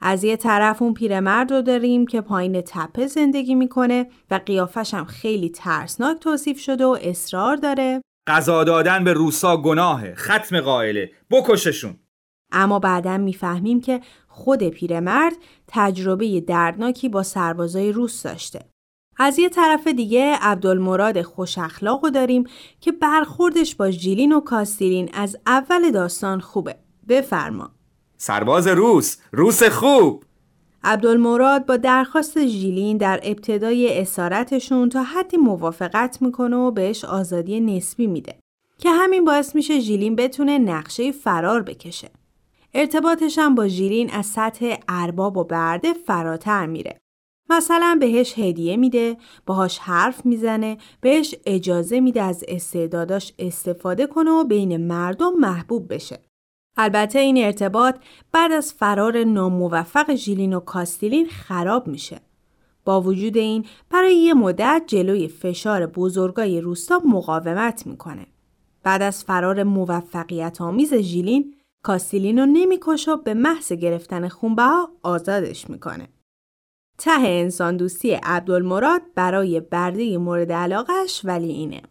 از 0.00 0.24
یه 0.24 0.36
طرف 0.36 0.82
اون 0.82 0.94
پیرمرد 0.94 1.52
رو 1.52 1.62
داریم 1.62 2.06
که 2.06 2.20
پایین 2.20 2.60
تپه 2.60 3.06
زندگی 3.06 3.54
می‌کنه 3.54 4.06
و 4.30 4.40
قیافش 4.46 4.94
هم 4.94 5.04
خیلی 5.04 5.48
ترسناک 5.48 6.18
توصیف 6.18 6.58
شده 6.58 6.84
و 6.84 6.98
اصرار 7.02 7.56
داره 7.56 8.02
قضا 8.28 8.64
دادن 8.64 9.04
به 9.04 9.12
روسا 9.12 9.56
گناهه 9.56 10.14
ختم 10.14 10.60
قائله 10.60 11.10
بکششون 11.30 11.96
اما 12.52 12.78
بعدا 12.78 13.18
می‌فهمیم 13.18 13.80
که 13.80 14.00
خود 14.28 14.68
پیرمرد 14.68 15.36
تجربه 15.68 16.40
دردناکی 16.40 17.08
با 17.08 17.22
سربازای 17.22 17.92
روس 17.92 18.22
داشته. 18.22 18.60
از 19.16 19.38
یه 19.38 19.48
طرف 19.48 19.86
دیگه 19.86 20.38
عبدالمراد 20.40 21.22
خوش 21.22 21.58
اخلاقو 21.58 22.10
داریم 22.10 22.44
که 22.80 22.92
برخوردش 22.92 23.74
با 23.74 23.90
ژیلین 23.90 24.32
و 24.32 24.40
کاستیلین 24.40 25.10
از 25.12 25.36
اول 25.46 25.90
داستان 25.90 26.40
خوبه. 26.40 26.76
بفرما. 27.08 27.70
سرباز 28.16 28.66
روس، 28.66 29.16
روس 29.32 29.62
خوب. 29.62 30.24
عبدالمراد 30.84 31.66
با 31.66 31.76
درخواست 31.76 32.46
ژیلین 32.46 32.96
در 32.96 33.20
ابتدای 33.22 34.00
اسارتشون 34.00 34.88
تا 34.88 35.02
حدی 35.02 35.36
موافقت 35.36 36.22
می‌کنه 36.22 36.56
و 36.56 36.70
بهش 36.70 37.04
آزادی 37.04 37.60
نسبی 37.60 38.06
میده 38.06 38.36
که 38.78 38.90
همین 38.90 39.24
باعث 39.24 39.54
میشه 39.54 39.80
ژیلین 39.80 40.16
بتونه 40.16 40.58
نقشه 40.58 41.12
فرار 41.12 41.62
بکشه. 41.62 42.10
ارتباطش 42.74 43.38
هم 43.38 43.54
با 43.54 43.68
ژیلین 43.68 44.10
از 44.10 44.26
سطح 44.26 44.74
ارباب 44.88 45.36
و 45.36 45.44
برده 45.44 45.92
فراتر 45.92 46.66
میره. 46.66 46.99
مثلا 47.50 47.96
بهش 48.00 48.38
هدیه 48.38 48.76
میده، 48.76 49.16
باهاش 49.46 49.78
حرف 49.78 50.26
می‌زنه، 50.26 50.78
بهش 51.00 51.34
اجازه 51.46 52.00
میده 52.00 52.22
از 52.22 52.44
استعداداش 52.48 53.32
استفاده 53.38 54.06
کنه 54.06 54.30
و 54.30 54.44
بین 54.44 54.76
مردم 54.76 55.32
محبوب 55.38 55.94
بشه. 55.94 56.18
البته 56.76 57.18
این 57.18 57.44
ارتباط 57.44 57.96
بعد 58.32 58.52
از 58.52 58.72
فرار 58.72 59.24
ناموفق 59.24 60.14
ژیلین 60.14 60.54
و 60.54 60.60
کاستیلین 60.60 61.26
خراب 61.26 61.86
میشه. 61.86 62.20
با 62.84 63.00
وجود 63.00 63.36
این 63.36 63.64
برای 63.90 64.16
یه 64.16 64.34
مدت 64.34 64.82
جلوی 64.86 65.28
فشار 65.28 65.86
بزرگای 65.86 66.60
روستا 66.60 67.02
مقاومت 67.04 67.86
می‌کنه. 67.86 68.26
بعد 68.82 69.02
از 69.02 69.24
فرار 69.24 69.62
موفقیت 69.62 70.60
آمیز 70.60 70.94
ژیلین 70.94 71.54
کاستیلین 71.82 72.38
رو 72.38 72.46
نمی‌کشه 72.46 73.12
و 73.12 73.16
به 73.16 73.34
محض 73.34 73.72
گرفتن 73.72 74.28
خونبها 74.28 74.90
آزادش 75.02 75.70
می‌کنه. 75.70 76.08
ته 77.00 77.20
انسان 77.20 77.76
دوستی 77.76 78.12
عبدالمراد 78.12 79.02
برای 79.14 79.60
برده 79.60 80.18
مورد 80.18 80.52
علاقش 80.52 81.20
ولی 81.24 81.52
اینه. 81.52 81.82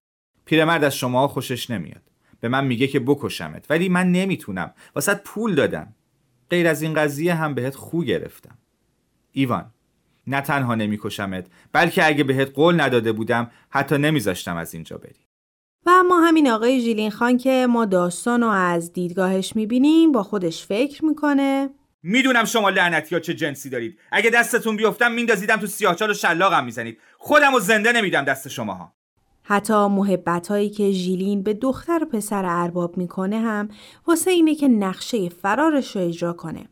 پیرمرد 0.45 0.83
از 0.83 0.95
شما 0.95 1.27
خوشش 1.27 1.69
نمیاد. 1.69 2.01
به 2.39 2.49
من 2.49 2.65
میگه 2.65 2.87
که 2.87 2.99
بکشمت 2.99 3.65
ولی 3.69 3.89
من 3.89 4.11
نمی‌تونم. 4.11 4.73
واسه 4.95 5.13
پول 5.13 5.55
دادم. 5.55 5.95
غیر 6.49 6.67
از 6.67 6.81
این 6.81 6.93
قضیه 6.93 7.33
هم 7.33 7.53
بهت 7.53 7.75
خو 7.75 8.03
گرفتم. 8.03 8.57
ایوان 9.31 9.65
نه 10.27 10.41
تنها 10.41 10.75
نمیکشمت 10.75 11.47
بلکه 11.73 12.07
اگه 12.07 12.23
بهت 12.23 12.49
قول 12.53 12.81
نداده 12.81 13.11
بودم 13.11 13.51
حتی 13.69 13.97
نمیذاشتم 13.97 14.57
از 14.57 14.73
اینجا 14.73 14.97
بری. 14.97 15.25
و 15.85 15.89
اما 15.89 16.19
همین 16.19 16.49
آقای 16.49 16.81
ژیلین 16.81 17.11
خان 17.11 17.37
که 17.37 17.67
ما 17.69 17.85
داستان 17.85 18.41
رو 18.41 18.49
از 18.49 18.93
دیدگاهش 18.93 19.55
می‌بینیم 19.55 20.11
با 20.11 20.23
خودش 20.23 20.65
فکر 20.65 21.05
می‌کنه 21.05 21.69
می‌دونم 22.03 22.45
شما 22.45 22.69
لعنتی 22.69 23.15
ها 23.15 23.21
چه 23.21 23.33
جنسی 23.33 23.69
دارید. 23.69 23.99
اگه 24.11 24.29
دستتون 24.29 24.77
بیفتم 24.77 25.11
میندازیدم 25.11 25.57
تو 25.57 25.67
سیاهچال 25.67 26.09
و 26.09 26.13
شلاقم 26.13 26.65
می‌زنید. 26.65 26.97
خودم 27.17 27.53
و 27.53 27.59
زنده 27.59 27.91
نمیدم 27.91 28.23
دست 28.23 28.47
شماها. 28.47 28.93
حتی 29.43 29.87
محبت 29.87 30.47
هایی 30.47 30.69
که 30.69 30.91
ژیلین 30.91 31.43
به 31.43 31.53
دختر 31.53 32.03
و 32.03 32.05
پسر 32.05 32.45
ارباب 32.45 32.97
می‌کنه 32.97 33.39
هم 33.39 33.69
واسه 34.07 34.31
اینه 34.31 34.55
که 34.55 34.67
نقشه 34.67 35.29
فرارش 35.29 35.95
رو 35.95 36.01
اجرا 36.01 36.33
کنه. 36.33 36.69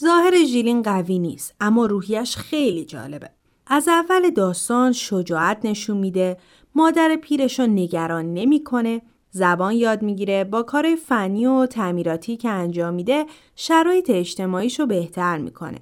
ظاهر 0.00 0.44
ژیلین 0.44 0.82
قوی 0.82 1.18
نیست 1.18 1.54
اما 1.60 1.86
روحیش 1.86 2.36
خیلی 2.36 2.84
جالبه. 2.84 3.30
از 3.66 3.88
اول 3.88 4.30
داستان 4.30 4.92
شجاعت 4.92 5.64
نشون 5.64 5.96
میده 5.96 6.36
مادر 6.74 7.16
پیرش 7.22 7.60
رو 7.60 7.66
نگران 7.66 8.34
نمی‌کنه 8.34 9.02
زبان 9.30 9.72
یاد 9.72 10.02
می‌گیره 10.02 10.44
با 10.44 10.62
کار 10.62 10.94
فنی 10.94 11.46
و 11.46 11.66
تعمیراتی 11.66 12.36
که 12.36 12.48
انجام 12.48 12.94
میده 12.94 13.26
شرایط 13.56 14.10
اجتماعیش 14.10 14.80
رو 14.80 14.86
بهتر 14.86 15.38
می‌کنه. 15.38 15.78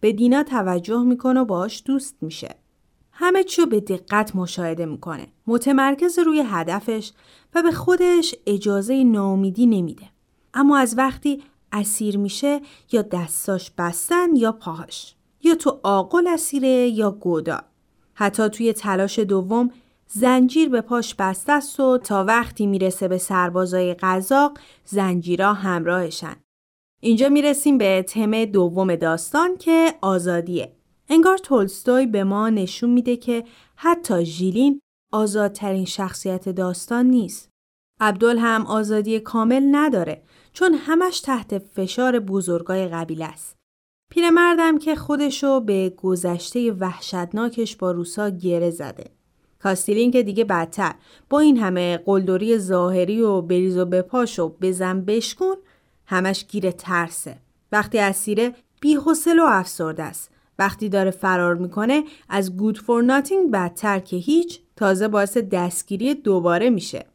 به 0.00 0.12
دینا 0.12 0.42
توجه 0.42 1.02
می‌کنه 1.02 1.40
و 1.40 1.44
باش 1.44 1.82
دوست 1.84 2.16
میشه. 2.20 2.54
همه 3.12 3.44
چیو 3.44 3.66
به 3.66 3.80
دقت 3.80 4.36
مشاهده 4.36 4.86
می‌کنه. 4.86 5.26
متمرکز 5.46 6.18
روی 6.18 6.42
هدفش 6.46 7.12
و 7.54 7.62
به 7.62 7.72
خودش 7.72 8.34
اجازه 8.46 9.04
ناامیدی 9.04 9.66
نمیده. 9.66 10.06
اما 10.54 10.78
از 10.78 10.98
وقتی 10.98 11.42
اسیر 11.72 12.18
میشه 12.18 12.60
یا 12.92 13.02
دستاش 13.02 13.70
بستن 13.78 14.36
یا 14.36 14.52
پاهاش 14.52 15.14
یا 15.42 15.54
تو 15.54 15.80
آقل 15.82 16.26
اسیره 16.26 16.68
یا 16.68 17.10
گودا. 17.10 17.60
حتی 18.14 18.48
توی 18.48 18.72
تلاش 18.72 19.18
دوم 19.18 19.70
زنجیر 20.08 20.68
به 20.68 20.80
پاش 20.80 21.14
بسته 21.14 21.52
است 21.52 21.80
و 21.80 21.98
تا 21.98 22.24
وقتی 22.24 22.66
می‌رسه 22.66 23.08
به 23.08 23.18
سربازای 23.18 23.94
قزاق 23.94 24.58
زنجیرا 24.84 25.52
همراهشن. 25.52 26.36
اینجا 27.00 27.28
می‌رسیم 27.28 27.78
به 27.78 28.04
تم 28.08 28.44
دوم 28.44 28.96
داستان 28.96 29.56
که 29.56 29.94
آزادیه. 30.00 30.72
انگار 31.08 31.38
تولستوی 31.38 32.06
به 32.06 32.24
ما 32.24 32.48
نشون 32.48 32.90
میده 32.90 33.16
که 33.16 33.44
حتی 33.76 34.24
ژیلین 34.24 34.80
آزادترین 35.12 35.84
شخصیت 35.84 36.48
داستان 36.48 37.06
نیست. 37.06 37.50
عبدال 38.00 38.38
هم 38.38 38.66
آزادی 38.66 39.20
کامل 39.20 39.68
نداره 39.72 40.22
چون 40.52 40.74
همش 40.74 41.20
تحت 41.20 41.58
فشار 41.58 42.18
بزرگای 42.18 42.88
قبیله 42.88 43.24
است. 43.24 43.56
پیرمردم 44.10 44.78
که 44.78 44.94
خودشو 44.94 45.60
به 45.60 45.90
گذشته 45.96 46.72
وحشتناکش 46.72 47.76
با 47.76 47.90
روسا 47.90 48.30
گره 48.30 48.70
زده. 48.70 49.15
کاستیلین 49.66 50.10
که 50.10 50.22
دیگه 50.22 50.44
بدتر. 50.44 50.94
با 51.30 51.40
این 51.40 51.56
همه 51.56 51.96
قلدری 51.96 52.58
ظاهری 52.58 53.22
و 53.22 53.40
بریز 53.40 53.78
و 53.78 53.84
بپاش 53.84 54.38
و 54.38 54.48
بزن 54.60 55.00
بشکن 55.00 55.54
همش 56.06 56.46
گیر 56.48 56.70
ترسه. 56.70 57.36
وقتی 57.72 57.98
اسیره 57.98 58.54
بیحوصله 58.80 59.42
و 59.42 59.46
افسرده 59.48 60.02
است. 60.02 60.30
وقتی 60.58 60.88
داره 60.88 61.10
فرار 61.10 61.54
می‌کنه 61.54 62.04
از 62.28 62.56
گود 62.56 62.78
فور 62.78 63.02
ناتینگ 63.02 63.50
بدتر 63.50 63.98
که 63.98 64.16
هیچ 64.16 64.60
تازه 64.76 65.08
باعث 65.08 65.36
دستگیری 65.36 66.14
دوباره 66.14 66.70
میشه. 66.70 67.06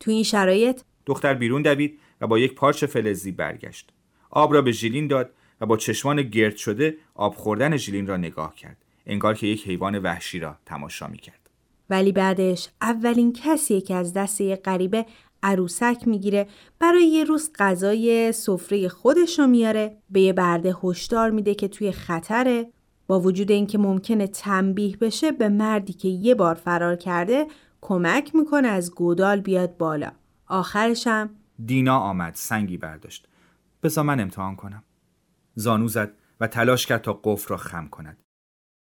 تو 0.00 0.10
این 0.10 0.22
شرایط 0.22 0.80
دختر 1.06 1.34
بیرون 1.34 1.62
دوید 1.62 1.98
و 2.20 2.26
با 2.26 2.38
یک 2.38 2.54
پارچ 2.54 2.84
فلزی 2.84 3.32
برگشت. 3.32 3.90
آب 4.30 4.54
را 4.54 4.62
به 4.62 4.72
ژیلین 4.72 5.06
داد 5.06 5.30
و 5.60 5.66
با 5.66 5.76
چشمان 5.76 6.22
گرد 6.22 6.56
شده 6.56 6.96
آب 7.14 7.34
خوردن 7.34 7.76
ژیلین 7.76 8.06
را 8.06 8.16
نگاه 8.16 8.54
کرد. 8.54 8.76
انگار 9.06 9.34
که 9.34 9.46
یک 9.46 9.66
حیوان 9.66 9.98
وحشی 9.98 10.38
را 10.38 10.56
تماشا 10.66 11.06
می‌کرد. 11.06 11.39
ولی 11.90 12.12
بعدش 12.12 12.68
اولین 12.80 13.32
کسیه 13.32 13.80
که 13.80 13.94
از 13.94 14.12
دست 14.12 14.40
یه 14.40 14.56
غریبه 14.56 15.06
عروسک 15.42 16.02
می‌گیره 16.08 16.46
برای 16.78 17.06
یه 17.06 17.24
روز 17.24 17.50
غذای 17.58 18.32
سفره 18.32 18.88
خودش 18.88 19.38
رو 19.38 19.46
میاره 19.46 19.96
به 20.10 20.20
یه 20.20 20.32
برده 20.32 20.76
هشدار 20.82 21.30
میده 21.30 21.54
که 21.54 21.68
توی 21.68 21.92
خطره. 21.92 22.70
با 23.06 23.20
وجود 23.20 23.50
اینکه 23.50 23.78
ممکنه 23.78 24.26
تنبیه 24.26 24.96
بشه 24.96 25.32
به 25.32 25.48
مردی 25.48 25.92
که 25.92 26.08
یه 26.08 26.34
بار 26.34 26.54
فرار 26.54 26.96
کرده 26.96 27.46
کمک 27.80 28.34
می‌کنه 28.34 28.68
از 28.68 28.94
گودال 28.94 29.40
بیاد 29.40 29.76
بالا. 29.76 30.12
آخرش 30.46 31.06
هم 31.06 31.30
دینا 31.66 31.98
آمد 31.98 32.34
سنگی 32.34 32.76
برداشت. 32.76 33.28
بزا 33.82 34.02
من 34.02 34.20
امتحان 34.20 34.56
کنم. 34.56 34.82
زانو 35.54 35.88
زد 35.88 36.12
و 36.40 36.46
تلاش 36.46 36.86
کرد 36.86 37.02
تا 37.02 37.20
قفل 37.24 37.48
را 37.48 37.56
خم 37.56 37.88
کند. 37.88 38.16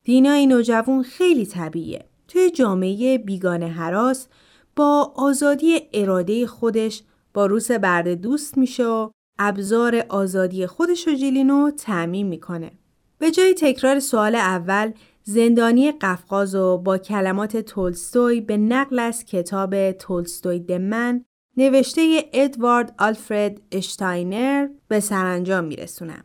دینای 0.04 0.46
نوجوان 0.46 1.02
خیلی 1.02 1.46
طبیعیه. 1.46 2.04
توی 2.28 2.50
جامعه 2.50 3.18
بیگانه 3.18 3.68
حراس 3.68 4.28
با 4.76 5.12
آزادی 5.16 5.80
اراده 5.92 6.46
خودش 6.46 7.02
با 7.34 7.46
روس 7.46 7.70
برده 7.70 8.14
دوست 8.14 8.58
میشه 8.58 8.86
و 8.86 9.10
ابزار 9.38 10.04
آزادی 10.08 10.66
خودش 10.66 11.06
رو 11.06 11.14
جیلینو 11.14 11.70
تعمین 11.70 12.26
می‌کنه. 12.26 12.72
به 13.18 13.30
جای 13.30 13.54
تکرار 13.54 14.00
سوال 14.00 14.34
اول 14.34 14.92
زندانی 15.22 15.92
قفقاز 15.92 16.54
و 16.54 16.78
با 16.78 16.98
کلمات 16.98 17.56
تولستوی 17.56 18.40
به 18.40 18.56
نقل 18.56 18.98
از 18.98 19.24
کتاب 19.24 19.92
تولستوی 19.92 20.60
دمن 20.60 21.24
نوشته 21.56 22.24
ادوارد 22.32 22.94
آلفرد 22.98 23.60
اشتاینر 23.72 24.68
به 24.88 25.00
سرانجام 25.00 25.64
میرسونم. 25.64 26.24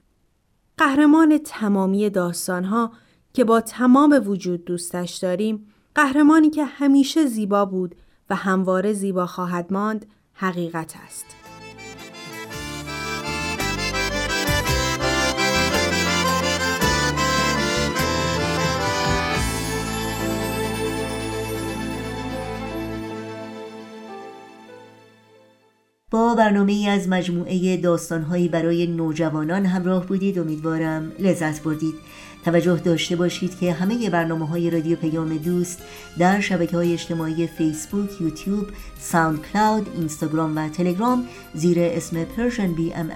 قهرمان 0.78 1.38
تمامی 1.38 2.10
داستانها 2.10 2.92
که 3.34 3.44
با 3.44 3.62
تمام 3.62 4.22
وجود 4.26 4.66
دوستش 4.66 5.16
داریم 5.16 5.71
قهرمانی 5.96 6.50
که 6.50 6.66
همیشه 6.66 7.26
زیبا 7.26 7.66
بود 7.66 7.96
و 8.30 8.36
همواره 8.36 8.94
زیبا 8.94 9.26
خواهد 9.26 9.74
ماند 9.74 10.06
حقیقت 10.34 10.94
است. 11.06 11.26
با 26.12 26.36
برنامه 26.36 26.72
ای 26.72 26.88
از 26.88 27.10
مجموعه 27.10 27.78
داستانهایی 27.78 28.48
برای 28.48 28.88
نوجوانان 28.88 29.66
همراه 29.66 30.06
بودید 30.06 30.40
امیدوارم 30.40 31.12
لذت 31.20 31.64
بردید 31.64 31.96
توجه 32.46 32.78
داشته 32.78 33.16
باشید 33.16 33.60
که 33.60 33.74
همه 33.74 34.10
برنامه 34.10 34.48
های 34.48 34.70
رادیو 34.70 34.98
پیام 34.98 35.38
دوست 35.38 35.80
در 36.18 36.40
شبکه 36.40 36.78
های 36.78 36.94
اجتماعی 36.94 37.48
فیسبوک، 37.48 38.22
یوتیوب، 38.22 38.68
ساوند 39.00 39.42
کلاود، 39.54 39.90
اینستاگرام 39.96 40.58
و 40.58 40.70
تلگرام 40.70 41.26
زیر 41.54 41.78
اسم 41.80 42.24
بی 42.76 42.94
ام 42.94 43.12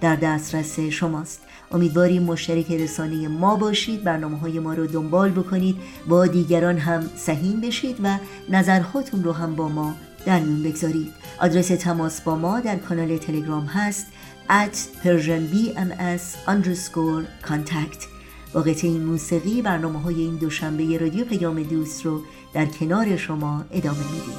در 0.00 0.16
دسترس 0.16 0.80
شماست. 0.80 1.40
امیدواریم 1.72 2.22
مشترک 2.22 2.72
رسانه 2.72 3.28
ما 3.28 3.56
باشید 3.56 4.04
برنامه 4.04 4.38
های 4.38 4.58
ما 4.58 4.74
رو 4.74 4.86
دنبال 4.86 5.30
بکنید 5.30 5.76
با 6.08 6.26
دیگران 6.26 6.78
هم 6.78 7.10
سهیم 7.16 7.60
بشید 7.60 7.96
و 8.02 8.18
نظرهاتون 8.48 9.24
رو 9.24 9.32
هم 9.32 9.54
با 9.56 9.68
ما 9.68 9.94
در 10.26 10.40
میون 10.40 10.62
بگذارید. 10.62 11.12
آدرس 11.40 11.68
تماس 11.68 12.20
با 12.20 12.36
ما 12.36 12.60
در 12.60 12.76
کانال 12.76 13.16
تلگرام 13.16 13.64
هست 13.64 14.06
at 14.48 14.76
persianbms 15.02 16.36
underscore 16.46 17.24
contact. 17.48 18.13
با 18.54 18.64
این 18.82 19.04
موسیقی 19.04 19.62
برنامه 19.62 20.00
های 20.00 20.14
این 20.14 20.36
دوشنبه 20.36 20.98
رادیو 20.98 21.24
پیام 21.24 21.62
دوست 21.62 22.06
رو 22.06 22.20
در 22.52 22.66
کنار 22.66 23.16
شما 23.16 23.64
ادامه 23.70 23.98
میدیم. 23.98 24.38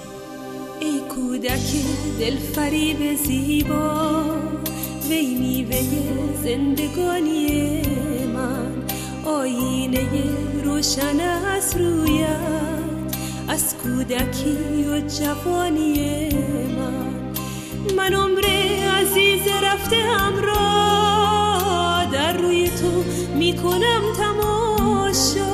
ای 0.79 0.99
کودک 0.99 1.73
دل 2.19 2.35
فریب 2.35 3.15
زیبا 3.15 4.23
وی 5.09 5.35
میوه 5.35 5.81
زندگانی 6.43 7.81
من. 8.33 8.73
آینه 9.25 10.07
روشن 10.63 11.19
از 11.55 11.75
رویت 11.77 13.15
از 13.47 13.75
کودکی 13.77 14.85
و 14.91 15.01
جوانی 15.07 16.29
من. 16.77 17.15
من 17.97 18.13
عمر 18.13 18.45
عزیز 18.97 19.47
رفته 19.63 20.03
را 20.41 20.95
در 22.13 22.37
روی 22.37 22.69
تو 22.69 22.94
می‌کنم 23.45 24.01
تماشا. 24.17 25.45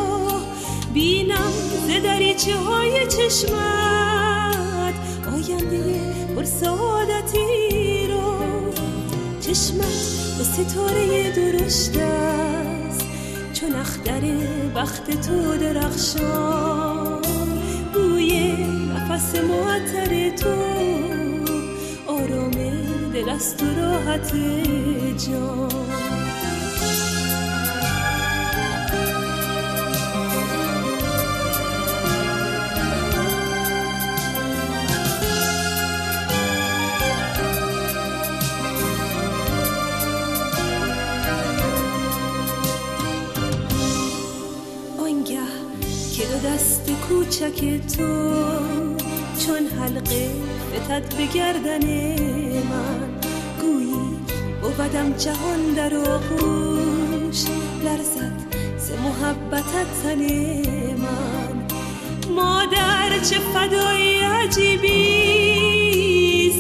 بینم 0.94 1.52
ز 1.88 2.04
دریچه 2.04 2.56
های 2.56 3.08
چشمت. 3.08 4.96
آینده 5.34 6.14
پر 6.36 6.44
سعادتی 6.44 8.08
رو 8.08 8.34
چشمت 9.42 10.38
به 10.38 10.44
ستاره 10.44 11.32
درشت 11.32 11.98
است. 11.98 13.06
چون 13.54 13.76
اختر 13.76 14.22
وقت 14.76 15.28
تو 15.28 15.58
درخشان. 15.58 17.22
بوی 17.94 18.54
نفس 18.96 19.36
معطر 19.36 20.30
تو. 20.30 20.50
آرام 22.08 22.52
دل 23.14 23.30
است 23.30 23.64
و 23.64 23.66
راحت 23.66 24.34
جان. 25.28 26.21
کوچک 47.62 47.98
تو 47.98 48.10
چون 49.46 49.64
حلقه 49.80 50.30
به 51.18 51.26
گردن 51.34 51.86
من 52.70 53.10
گویی 53.62 54.20
بودم 54.62 55.14
جهان 55.18 55.74
در 55.76 55.96
آغوش 55.96 57.46
لرزد 57.84 58.32
ز 58.78 58.92
محبتت 58.92 60.04
تن 60.04 60.22
من. 60.98 61.56
مادر 62.36 63.20
چه 63.30 63.40
فدای 63.54 64.22
عجیبی 64.22 65.62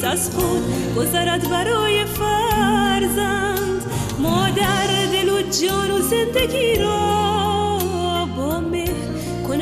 از 0.04 0.30
خود 0.36 0.96
گذرد 0.98 1.50
برای 1.50 2.06
فرزند. 2.06 3.82
مادر 4.20 4.88
دل 5.12 5.30
و 5.30 5.42
جان 5.42 5.92
و 5.92 6.02
زندگی 6.02 6.76
را 6.76 7.41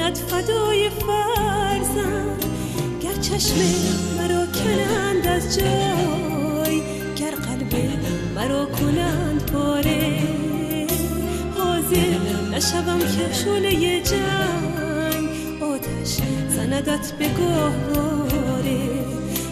کند 0.09 0.17
فدای 0.17 0.89
فرزن 0.89 2.37
گر 3.01 3.21
چشم 3.21 3.55
مرا 4.17 4.45
کنند 4.45 5.27
از 5.27 5.59
جای 5.59 6.81
گر 7.15 7.31
قلب 7.31 7.75
مرا 8.35 8.65
کنند 8.65 9.51
پاره. 9.51 10.19
حاضر 11.57 12.17
نشوم 12.51 12.99
که 12.99 13.33
شله 13.33 14.01
جنگ 14.01 15.29
آتش 15.63 16.17
زندت 16.49 17.11
به 17.11 17.25
گهواره 17.25 18.81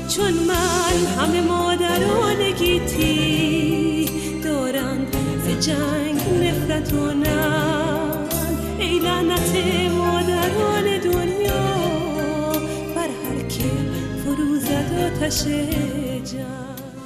چون 0.10 0.34
من 0.34 1.06
همه 1.18 1.42
مادران 1.42 2.52
گیتی 2.60 4.06
دارند 4.44 5.16
ز 5.46 5.66
جنگ 5.66 6.22
نفرت 6.44 6.94
و 6.94 7.14
ای 8.88 9.00
لعنت 9.00 9.56
مادران 9.92 10.98
دنیا 11.04 11.64
بر 12.96 13.08
هر 13.08 13.48
که 13.50 13.64
فروزد 14.24 15.14
آتش 15.16 15.44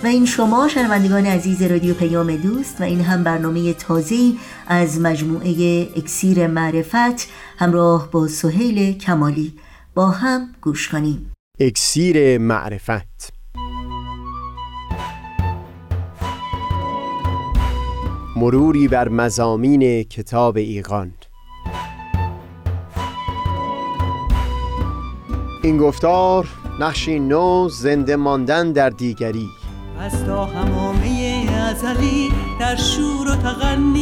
و 0.04 0.08
این 0.08 0.26
شما 0.26 0.68
شنوندگان 0.68 1.26
عزیز 1.26 1.62
رادیو 1.62 1.94
پیام 1.94 2.36
دوست 2.36 2.82
و 2.82 2.84
این 2.84 3.02
هم 3.02 3.24
برنامه 3.24 3.74
تازه 3.74 4.34
از 4.68 5.02
مجموعه 5.02 5.82
اکسیر 5.96 6.48
معرفت 6.48 7.30
همراه 7.58 8.12
با 8.12 8.28
سهیل 8.28 8.98
کمالی 8.98 9.54
با 9.96 10.10
هم 10.10 10.56
گوش 10.62 10.90
کنیم. 10.90 11.32
اکسیر 11.60 12.38
معرفت. 12.38 13.34
مروری 18.36 18.88
بر 18.88 19.10
مزامین 19.10 20.04
کتاب 20.04 20.58
ایقان 20.58 21.14
این 25.64 25.78
گفتار 25.78 26.48
نقشی 26.80 27.20
نو 27.20 27.70
زنده 27.70 28.16
ماندن 28.16 28.72
در 28.72 28.90
دیگری. 28.90 29.50
از 30.00 30.26
تا 30.26 30.46
همامه 30.46 31.46
ازلی 31.70 32.30
در 32.60 32.76
شور 32.76 33.32
و 33.32 33.36
تغنیست 33.36 34.02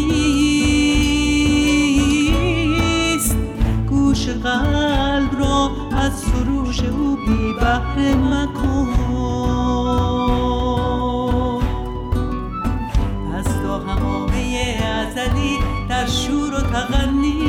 گوش 3.89 4.28
قلب 4.30 5.39
را 5.39 5.72
از 5.91 6.13
سروش 6.19 6.80
او 6.80 7.15
بی 7.15 7.54
بحر 7.62 8.15
مکن. 8.15 8.89
از 13.38 13.45
تا 13.63 13.80
همامه 13.80 14.78
ازلی 14.84 15.58
در 15.89 16.08
شور 16.08 16.54
و 16.54 16.62
تغنیست 16.62 17.48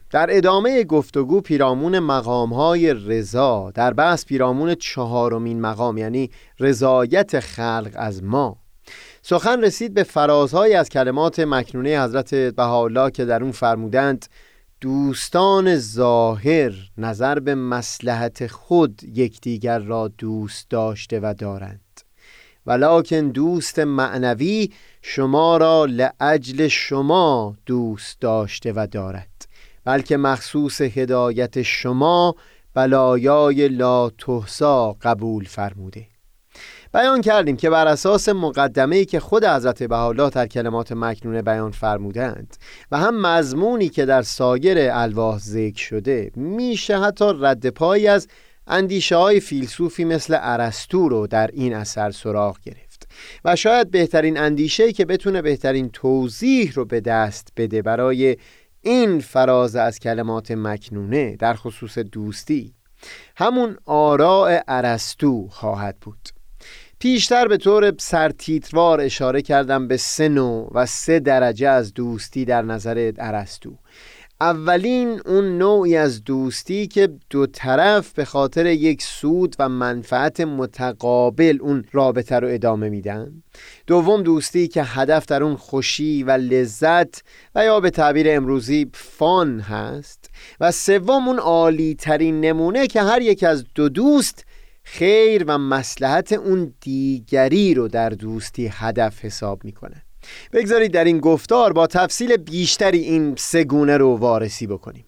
در 0.11 0.27
ادامه 0.29 0.83
گفتگو 0.83 1.41
پیرامون 1.41 1.99
مقام 1.99 2.53
های 2.53 2.93
رضا 2.93 3.71
در 3.75 3.93
بحث 3.93 4.25
پیرامون 4.25 4.75
چهارمین 4.75 5.61
مقام 5.61 5.97
یعنی 5.97 6.31
رضایت 6.59 7.39
خلق 7.39 7.91
از 7.95 8.23
ما. 8.23 8.57
سخن 9.21 9.61
رسید 9.61 9.93
به 9.93 10.03
فرازهایی 10.03 10.73
از 10.73 10.89
کلمات 10.89 11.39
مکنونه 11.39 12.03
حضرت 12.03 12.35
بهاءالله 12.35 13.11
که 13.11 13.25
در 13.25 13.43
اون 13.43 13.51
فرمودند 13.51 14.25
دوستان 14.81 15.77
ظاهر 15.77 16.73
نظر 16.97 17.39
به 17.39 17.55
مسلحت 17.55 18.47
خود 18.47 19.01
یکدیگر 19.03 19.79
را 19.79 20.07
دوست 20.07 20.69
داشته 20.69 21.19
و 21.19 21.33
دارند. 21.37 22.01
ولکن 22.65 23.29
دوست 23.29 23.79
معنوی 23.79 24.71
شما 25.01 25.57
را 25.57 25.85
لعجل 25.85 26.67
شما 26.67 27.57
دوست 27.65 28.21
داشته 28.21 28.73
و 28.75 28.87
دارد. 28.91 29.30
بلکه 29.85 30.17
مخصوص 30.17 30.81
هدایت 30.81 31.61
شما 31.61 32.35
بلایای 32.73 33.67
لا 33.67 34.09
تحسا 34.09 34.95
قبول 35.01 35.45
فرموده. 35.45 36.07
بیان 36.93 37.21
کردیم 37.21 37.57
که 37.57 37.69
بر 37.69 37.87
اساس 37.87 38.29
مقدمه 38.29 39.05
که 39.05 39.19
خود 39.19 39.45
حضرت 39.45 39.83
بهاءالله 39.83 40.29
در 40.29 40.47
کلمات 40.47 40.91
مکنونه 40.91 41.41
بیان 41.41 41.71
فرمودند 41.71 42.57
و 42.91 42.97
هم 42.97 43.21
مضمونی 43.21 43.89
که 43.89 44.05
در 44.05 44.21
سایر 44.21 44.77
الواح 44.91 45.39
ذکر 45.39 45.83
شده 45.83 46.31
میشه 46.35 46.99
حتی 46.99 47.25
رد 47.39 47.69
پایی 47.69 48.07
از 48.07 48.27
اندیشه 48.67 49.15
های 49.15 49.39
فیلسوفی 49.39 50.05
مثل 50.05 50.37
ارسطو 50.41 51.09
رو 51.09 51.27
در 51.27 51.49
این 51.53 51.73
اثر 51.73 52.11
سراغ 52.11 52.59
گرفت 52.63 53.07
و 53.45 53.55
شاید 53.55 53.91
بهترین 53.91 54.37
اندیشه 54.37 54.93
که 54.93 55.05
بتونه 55.05 55.41
بهترین 55.41 55.89
توضیح 55.89 56.71
رو 56.75 56.85
به 56.85 57.01
دست 57.01 57.47
بده 57.57 57.81
برای 57.81 58.37
این 58.81 59.19
فراز 59.19 59.75
از 59.75 59.99
کلمات 59.99 60.51
مکنونه 60.51 61.35
در 61.35 61.53
خصوص 61.53 61.97
دوستی. 61.97 62.73
همون 63.35 63.77
آراء 63.85 64.59
ارسطو 64.67 65.47
خواهد 65.47 65.97
بود. 66.01 66.29
پیشتر 66.99 67.47
به 67.47 67.57
طور 67.57 67.93
سرتیتروار 67.99 69.01
اشاره 69.01 69.41
کردم 69.41 69.87
به 69.87 69.97
سه 69.97 70.29
نوع 70.29 70.71
و 70.73 70.85
سه 70.85 71.19
درجه 71.19 71.67
از 71.67 71.93
دوستی 71.93 72.45
در 72.45 72.61
نظر 72.61 73.11
ارسطو. 73.17 73.77
اولین 74.41 75.21
اون 75.25 75.57
نوعی 75.57 75.97
از 75.97 76.23
دوستی 76.23 76.87
که 76.87 77.09
دو 77.29 77.47
طرف 77.47 78.13
به 78.13 78.25
خاطر 78.25 78.65
یک 78.65 79.01
سود 79.01 79.55
و 79.59 79.69
منفعت 79.69 80.41
متقابل 80.41 81.57
اون 81.61 81.85
رابطه 81.91 82.39
رو 82.39 82.47
ادامه 82.47 82.89
میدن. 82.89 83.43
دوم 83.87 84.23
دوستی 84.23 84.67
که 84.67 84.83
هدف 84.83 85.25
در 85.25 85.43
اون 85.43 85.55
خوشی 85.55 86.23
و 86.23 86.31
لذت 86.31 87.23
و 87.55 87.65
یا 87.65 87.79
به 87.79 87.89
تعبیر 87.89 88.25
امروزی 88.29 88.89
فان 88.93 89.59
هست. 89.59 90.29
و 90.59 90.71
سوم 90.71 91.27
اون 91.27 91.39
عالی 91.39 91.95
ترین 91.95 92.41
نمونه 92.41 92.87
که 92.87 93.01
هر 93.01 93.21
یک 93.21 93.43
از 93.43 93.65
دو 93.75 93.89
دوست 93.89 94.45
خیر 94.83 95.43
و 95.47 95.57
مسلحت 95.57 96.33
اون 96.33 96.73
دیگری 96.81 97.73
رو 97.73 97.87
در 97.87 98.09
دوستی 98.09 98.67
هدف 98.71 99.25
حساب 99.25 99.65
می‌کنه. 99.65 100.03
بگذارید 100.53 100.91
در 100.91 101.03
این 101.03 101.19
گفتار 101.19 101.73
با 101.73 101.87
تفصیل 101.87 102.37
بیشتری 102.37 102.99
این 102.99 103.35
سگونه 103.37 103.97
رو 103.97 104.17
وارسی 104.17 104.67
بکنیم. 104.67 105.05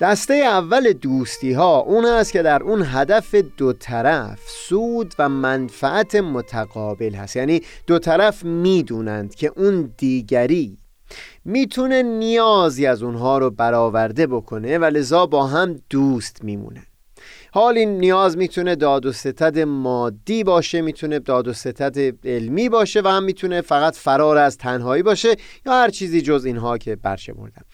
دسته 0.00 0.34
اول 0.34 0.92
دوستی 0.92 1.52
ها 1.52 1.78
اون 1.78 2.04
است 2.04 2.32
که 2.32 2.42
در 2.42 2.62
اون 2.62 2.82
هدف 2.86 3.34
دو 3.34 3.72
طرف 3.72 4.38
سود 4.46 5.14
و 5.18 5.28
منفعت 5.28 6.14
متقابل 6.14 7.14
هست. 7.14 7.36
یعنی 7.36 7.62
دو 7.86 7.98
طرف 7.98 8.44
می‌دونند 8.44 9.34
که 9.34 9.52
اون 9.56 9.94
دیگری 9.96 10.78
می‌تونه 11.44 12.02
نیازی 12.02 12.86
از 12.86 13.02
اونها 13.02 13.38
رو 13.38 13.50
برآورده 13.50 14.26
بکنه 14.26 14.78
و 14.78 14.84
لذا 14.84 15.26
با 15.26 15.46
هم 15.46 15.80
دوست 15.90 16.44
میمونه 16.44 16.82
حال 17.52 17.78
این 17.78 17.98
نیاز 17.98 18.36
می‌تونه 18.36 18.76
داد 18.76 19.06
و 19.06 19.12
ستد 19.12 19.58
مادی 19.58 20.44
باشه 20.44 20.80
می‌تونه 20.80 21.18
داد 21.18 21.48
و 21.48 21.52
ستد 21.52 22.26
علمی 22.26 22.68
باشه 22.68 23.00
و 23.00 23.08
هم 23.08 23.22
می‌تونه 23.22 23.60
فقط 23.60 23.96
فرار 23.96 24.36
از 24.36 24.58
تنهایی 24.58 25.02
باشه 25.02 25.36
یا 25.66 25.72
هر 25.72 25.90
چیزی 25.90 26.20
جز 26.20 26.44
اینها 26.44 26.78
که 26.78 26.96
برشه 26.96 27.32
بردم 27.32 27.64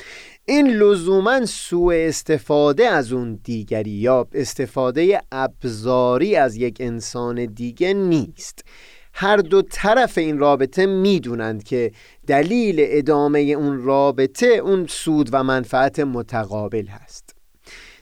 این 0.47 0.69
لزوما 0.69 1.47
سوء 1.47 1.95
استفاده 2.09 2.87
از 2.87 3.13
اون 3.13 3.41
دیگری 3.45 3.91
یا 3.91 4.29
استفاده 4.33 5.23
ابزاری 5.33 6.37
از 6.37 6.57
یک 6.57 6.77
انسان 6.81 7.45
دیگه 7.47 7.95
نیست. 7.95 8.65
هر 9.13 9.37
دو 9.37 9.63
طرف 9.63 10.19
این 10.19 10.39
رابطه 10.39 10.87
می‌دونند 10.87 11.63
که 11.63 11.93
دلیل 12.27 12.77
ادامه 12.79 13.39
اون 13.41 13.83
رابطه 13.83 14.47
اون 14.47 14.87
سود 14.87 15.29
و 15.33 15.45
منفعت 15.45 16.01
متقابل 16.01 16.87
هست. 16.87 17.34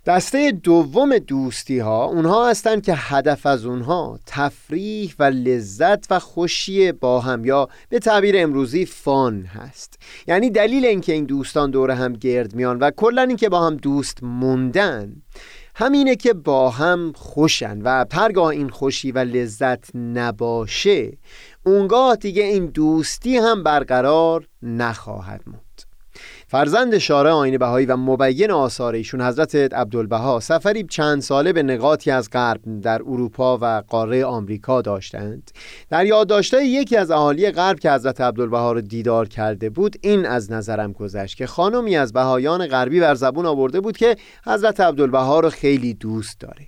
دسته 0.07 0.51
دوم 0.51 1.19
دوستی 1.19 1.79
ها 1.79 2.05
اونها 2.05 2.51
هستند 2.51 2.83
که 2.83 2.95
هدف 2.97 3.47
از 3.47 3.67
اونها 3.67 4.19
تفریح 4.27 5.15
و 5.19 5.23
لذت 5.23 6.13
و 6.13 6.19
خوشی 6.19 6.93
با 6.93 7.21
هم 7.21 7.45
یا 7.45 7.69
به 7.89 7.99
تعبیر 7.99 8.35
امروزی 8.39 8.87
فان 8.87 9.43
هست. 9.43 9.99
یعنی 10.27 10.51
دلیل 10.51 10.85
اینکه 10.85 11.13
این 11.13 11.25
دوستان 11.25 11.71
دور 11.71 11.91
هم 11.91 12.13
گرد 12.13 12.55
میان 12.55 12.79
و 12.79 12.91
کلا 12.91 13.23
اینکه 13.23 13.49
با 13.49 13.67
هم 13.67 13.77
دوست 13.77 14.23
موندن 14.23 15.23
همینه 15.75 16.17
که 16.17 16.33
با 16.33 16.71
هم 16.71 17.13
خوشن 17.17 17.83
و 17.83 18.05
هرگاه 18.13 18.47
این 18.47 18.69
خوشی 18.69 19.13
و 19.13 19.19
لذت 19.19 19.97
نباشه 19.97 21.19
اونگاه 21.67 22.17
دیگه 22.17 22.43
این 22.43 22.67
دوستی 22.67 23.37
هم 23.37 23.63
برقرار 23.63 24.49
نخواهد 24.63 25.43
موند. 25.47 25.62
فرزند 26.53 26.99
شارع 26.99 27.31
آین 27.31 27.59
بهایی 27.59 27.87
و 27.87 27.97
مبین 27.97 28.51
آثار 28.51 28.95
ایشون 28.95 29.23
حضرت 29.23 29.55
عبدالبها 29.55 30.41
سفری 30.41 30.85
چند 30.85 31.23
ساله 31.23 31.53
به 31.53 31.63
نقاطی 31.63 32.11
از 32.11 32.31
غرب 32.31 32.81
در 32.81 33.03
اروپا 33.03 33.59
و 33.61 33.83
قاره 33.89 34.25
آمریکا 34.25 34.83
داشتند. 34.83 35.51
در 35.91 36.07
یادداشت‌های 36.07 36.69
یکی 36.69 36.97
از 36.97 37.11
اهالی 37.11 37.51
غرب 37.51 37.81
که 37.81 37.93
حضرت 37.93 38.21
عبدالبها 38.21 38.73
را 38.73 38.81
دیدار 38.81 39.29
کرده 39.29 39.71
بود 39.71 39.97
این 40.01 40.27
از 40.27 40.53
نظرم 40.53 40.93
گذشت 40.93 41.37
که 41.37 41.47
خانمی 41.47 41.97
از 41.97 42.13
بهایان 42.13 42.67
غربی 42.67 43.01
بر 43.01 43.15
زبون 43.15 43.47
آورده 43.47 43.81
بود 43.81 43.97
که 43.97 44.17
حضرت 44.47 44.81
عبدالبها 44.81 45.41
را 45.41 45.51
خیلی 45.51 45.95
دوست 45.95 46.41
داره. 46.41 46.67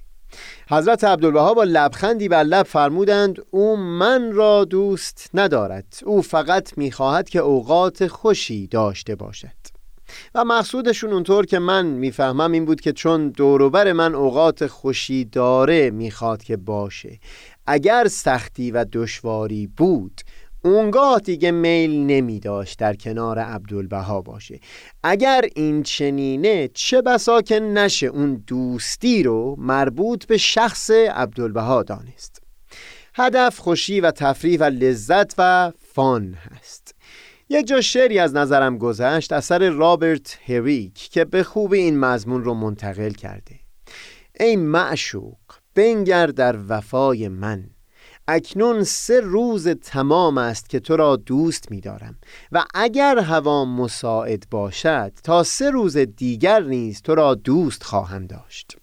حضرت 0.71 1.05
عبدالبها 1.05 1.55
با 1.55 1.65
لبخندی 1.65 2.29
بر 2.29 2.43
لب 2.43 2.67
فرمودند 2.67 3.39
او 3.51 3.77
من 3.77 4.33
را 4.33 4.65
دوست 4.65 5.31
ندارد. 5.35 5.95
او 6.05 6.23
فقط 6.23 6.79
می‌خواهد 6.79 7.29
که 7.29 7.39
اوقات 7.39 8.07
خوشی 8.07 8.67
داشته 8.67 9.15
باشد. 9.15 9.74
و 10.35 10.45
مقصودشون 10.45 11.13
اونطور 11.13 11.47
که 11.47 11.59
من 11.59 11.87
می‌فهمم 11.87 12.53
این 12.53 12.65
بود 12.65 12.81
که 12.81 12.93
چون 12.93 13.29
دوروبر 13.29 13.93
من 13.93 14.15
اوقات 14.15 14.67
خوشی 14.67 15.25
داره 15.25 15.91
می‌خواد 15.91 16.43
که 16.43 16.57
باشه. 16.57 17.19
اگر 17.67 18.09
سختی 18.09 18.71
و 18.71 18.85
دشواری 18.93 19.67
بود 19.67 20.21
اونگاه 20.65 21.21
دیگه 21.21 21.51
میل 21.51 22.07
نمی 22.07 22.41
داشت 22.41 22.79
در 22.79 22.95
کنار 22.95 23.39
عبدالبها 23.39 24.23
باشه. 24.23 24.61
اگر 25.03 25.45
این 25.57 25.83
چنینه 25.83 26.69
چه 26.69 27.03
بسا 27.03 27.43
که 27.43 27.61
نشه 27.61 28.07
اون 28.07 28.45
دوستی 28.47 29.23
رو 29.23 29.57
مربوط 29.59 30.27
به 30.27 30.37
شخص 30.37 30.91
عبدالبها 30.91 31.83
دانست. 31.83 32.43
هدف 33.15 33.59
خوشی 33.59 34.01
و 34.01 34.11
تفریح 34.11 34.61
و 34.61 34.65
لذت 34.65 35.35
و 35.39 35.73
فان 35.93 36.35
هست. 36.35 36.84
یک 37.49 37.67
جا 37.67 37.81
شعری 37.81 38.19
از 38.19 38.35
نظرم 38.35 38.79
گذشت 38.79 39.33
اثر 39.33 39.71
رابرت 39.71 40.39
هریک 40.47 40.95
که 40.95 41.25
به 41.25 41.43
خوبی 41.43 41.79
این 41.79 41.99
مضمون 41.99 42.45
رو 42.45 42.55
منتقل 42.55 43.11
کرده. 43.11 43.61
ای 44.41 44.57
معشوق 44.57 45.39
بنگر 45.75 46.27
در 46.27 46.57
وفای 46.69 47.29
من. 47.29 47.71
اکنون 48.29 48.85
سه 48.85 49.21
روز 49.21 49.69
تمام 49.69 50.39
است 50.39 50.69
که 50.69 50.81
تو 50.81 50.97
را 50.97 51.17
دوست 51.17 51.71
می 51.71 51.81
دارم 51.81 52.19
و 52.53 52.65
اگر 52.75 53.19
هوا 53.19 53.65
مساعد 53.65 54.47
باشد 54.51 55.13
تا 55.25 55.43
سه 55.43 55.71
روز 55.71 55.97
دیگر 55.97 56.61
نیز 56.61 57.03
تو 57.03 57.15
را 57.15 57.35
دوست 57.35 57.83
خواهم 57.83 58.27
داشت. 58.27 58.77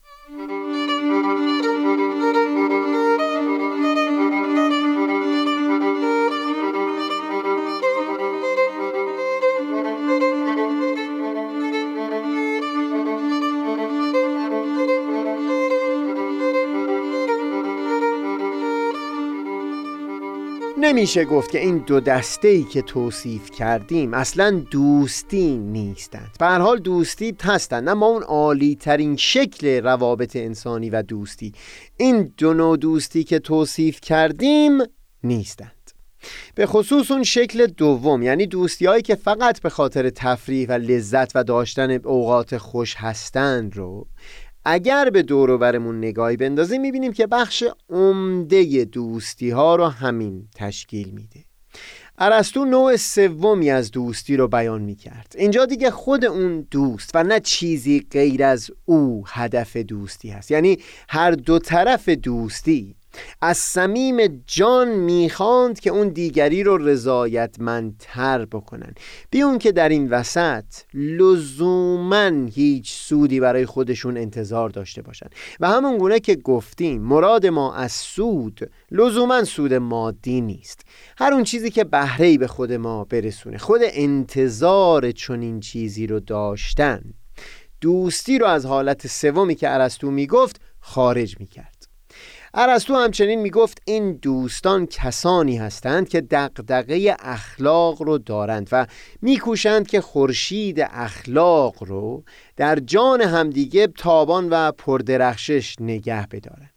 نمیشه 20.91 21.25
گفت 21.25 21.51
که 21.51 21.60
این 21.60 21.77
دو 21.77 21.99
دسته 21.99 22.47
ای 22.47 22.63
که 22.63 22.82
توصیف 22.82 23.51
کردیم 23.51 24.13
اصلا 24.13 24.51
دوستی 24.71 25.58
نیستند. 25.58 26.36
به 26.39 26.45
هر 26.45 26.60
حال 26.60 26.80
دوستی 26.80 27.36
هستند 27.43 27.89
اما 27.89 28.06
اون 28.06 28.23
عالی 28.23 28.75
ترین 28.75 29.17
شکل 29.17 29.84
روابط 29.84 30.36
انسانی 30.36 30.89
و 30.89 31.01
دوستی. 31.01 31.54
این 31.97 32.34
دو 32.38 32.54
نوع 32.54 32.77
دوستی 32.77 33.23
که 33.23 33.39
توصیف 33.39 34.01
کردیم 34.01 34.77
نیستند. 35.23 35.91
به 36.56 36.65
خصوص 36.65 37.12
اون 37.12 37.23
شکل 37.23 37.67
دوم 37.67 38.23
یعنی 38.23 38.47
دوستی 38.47 39.01
که 39.01 39.15
فقط 39.15 39.62
به 39.62 39.69
خاطر 39.69 40.10
تفریح 40.10 40.69
و 40.69 40.71
لذت 40.71 41.32
و 41.36 41.43
داشتن 41.43 41.91
اوقات 41.91 42.58
خوش 42.58 42.95
هستند 42.95 43.77
رو 43.77 44.08
اگر 44.65 45.10
به 45.10 45.24
دور 45.24 45.58
برمون 45.58 45.97
نگاهی 45.97 46.38
بندازیم 46.38 46.82
می‌بینیم 46.82 47.13
که 47.13 47.28
بخش 47.28 47.63
عمده 47.89 48.86
دوستی 48.86 49.50
ها 49.50 49.76
رو 49.76 49.88
همین 49.88 50.47
تشکیل 50.56 51.10
میده. 51.10 51.39
ارسطو 52.17 52.65
نوع 52.65 52.95
سومی 52.95 53.69
از 53.69 53.91
دوستی 53.91 54.38
رو 54.38 54.47
بیان 54.47 54.82
می‌کرد. 54.82 55.36
اینجا 55.38 55.65
دیگه 55.65 55.91
خود 55.91 56.26
اون 56.26 56.67
دوست 56.71 57.12
و 57.13 57.24
نه 57.24 57.39
چیزی 57.39 58.08
غیر 58.12 58.43
از 58.43 58.71
او 58.86 59.24
هدف 59.28 59.78
دوستی 59.78 60.30
هست. 60.30 60.52
یعنی 60.52 60.78
هر 61.10 61.32
دو 61.32 61.60
طرف 61.60 62.10
دوستی 62.10 62.95
از 63.41 63.58
صمیم 63.58 64.43
جان 64.45 64.88
می‌خواند 64.88 65.80
که 65.80 65.89
اون 65.89 66.10
دیگری 66.10 66.63
رو 66.63 66.78
رضایتمندتر 66.78 68.45
بکنن. 68.45 68.93
بیون 69.30 69.58
که 69.58 69.71
در 69.71 69.89
این 69.89 70.10
وسط 70.10 70.63
لزوما 70.93 72.32
هیچ 72.54 72.93
سودی 72.93 73.39
برای 73.39 73.65
خودشون 73.65 74.17
انتظار 74.17 74.69
داشته 74.69 75.02
باشن. 75.02 75.28
و 75.60 75.69
همون 75.69 75.97
گونه 75.97 76.19
که 76.19 76.36
گفتیم 76.36 77.02
مراد 77.02 77.45
ما 77.45 77.74
از 77.74 77.91
سود 77.91 78.71
لزوما 78.91 79.43
سود 79.43 79.74
مادی 79.74 80.41
نیست. 80.41 80.82
هر 81.17 81.34
اون 81.34 81.43
چیزی 81.43 81.69
که 81.71 81.84
بهره 81.84 82.38
به 82.38 82.47
خود 82.47 82.74
ما 82.74 83.04
برسونه 83.04 83.58
خود 83.58 83.82
انتظار 83.84 85.12
چنین 85.12 85.60
چیزی 85.60 86.08
رو 86.08 86.19
داشتن 86.19 87.02
دوستی 87.82 88.39
رو 88.39 88.45
از 88.45 88.65
حالت 88.65 89.08
سومی 89.08 89.56
که 89.56 89.69
ارسطو 89.69 90.12
می‌گفت 90.12 90.62
خارج 90.80 91.39
می‌کرد. 91.39 91.70
ارسطو 92.54 92.96
همچنین 92.96 93.40
می‌گفت 93.40 93.82
این 93.86 94.14
دوستان 94.14 94.86
کسانی 94.86 95.58
هستند 95.58 96.10
که 96.10 96.22
دقدقه 96.22 97.16
اخلاق 97.20 98.02
رو 98.02 98.18
دارند 98.18 98.70
و 98.72 98.88
میکوشند 99.22 99.88
که 99.88 100.02
خورشید 100.02 100.80
اخلاق 100.80 101.84
رو 101.84 102.24
در 102.58 102.80
جان 102.80 103.22
همدیگه 103.22 103.88
تابان 103.88 104.50
و 104.50 104.72
پردرخشش 104.72 105.76
نگه 105.80 106.28
بدارند. 106.28 106.70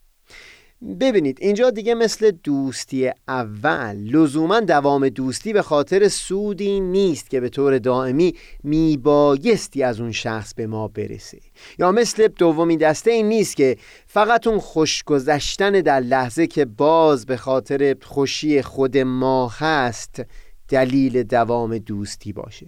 ببینید 0.85 1.38
اینجا 1.40 1.70
دیگه 1.70 1.94
مثل 1.94 2.31
دوستی 2.31 3.11
اول 3.29 3.97
لزوما 3.97 4.61
دوام 4.61 5.09
دوستی 5.09 5.53
به 5.53 5.62
خاطر 5.62 6.09
سودی 6.09 6.81
نیست 6.81 7.31
که 7.31 7.40
به 7.40 7.49
طور 7.49 7.79
دائمی 7.79 8.35
میبایستی 8.62 9.83
از 9.83 10.01
اون 10.01 10.12
شخص 10.12 10.55
به 10.55 10.66
ما 10.66 10.88
برسه. 10.88 11.38
یا 11.79 11.92
مثل 11.92 12.29
دومی 12.29 12.77
دسته 12.77 13.11
این 13.11 13.29
نیست 13.29 13.57
که 13.57 13.77
فقط 14.07 14.47
اون 14.47 14.59
خوشگذشتن 14.59 15.73
در 15.73 16.01
لحظه 16.01 16.47
که 16.47 16.64
باز 16.64 17.27
به 17.27 17.37
خاطر 17.37 17.97
خوشی 18.03 18.62
خود 18.62 18.99
ما 18.99 19.49
هست 19.49 20.23
دلیل 20.68 21.23
دوام 21.23 21.79
دوستی 21.79 22.33
باشه. 22.33 22.66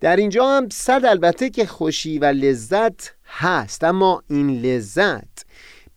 در 0.00 0.16
اینجا 0.16 0.48
هم 0.48 0.68
صد 0.72 1.04
البته 1.04 1.50
که 1.50 1.66
خوشی 1.66 2.18
و 2.18 2.24
لذت 2.24 3.14
هست 3.24 3.84
اما 3.84 4.22
این 4.28 4.60
لذت 4.60 5.49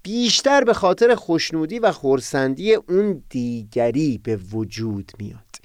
بیشتر 0.03 0.63
به 0.63 0.73
خاطر 0.73 1.15
خوشنودی 1.15 1.79
و 1.79 1.91
خورسندی 1.91 2.73
اون 2.73 3.23
دیگری 3.29 4.17
به 4.23 4.35
وجود 4.35 5.11
میاد. 5.19 5.55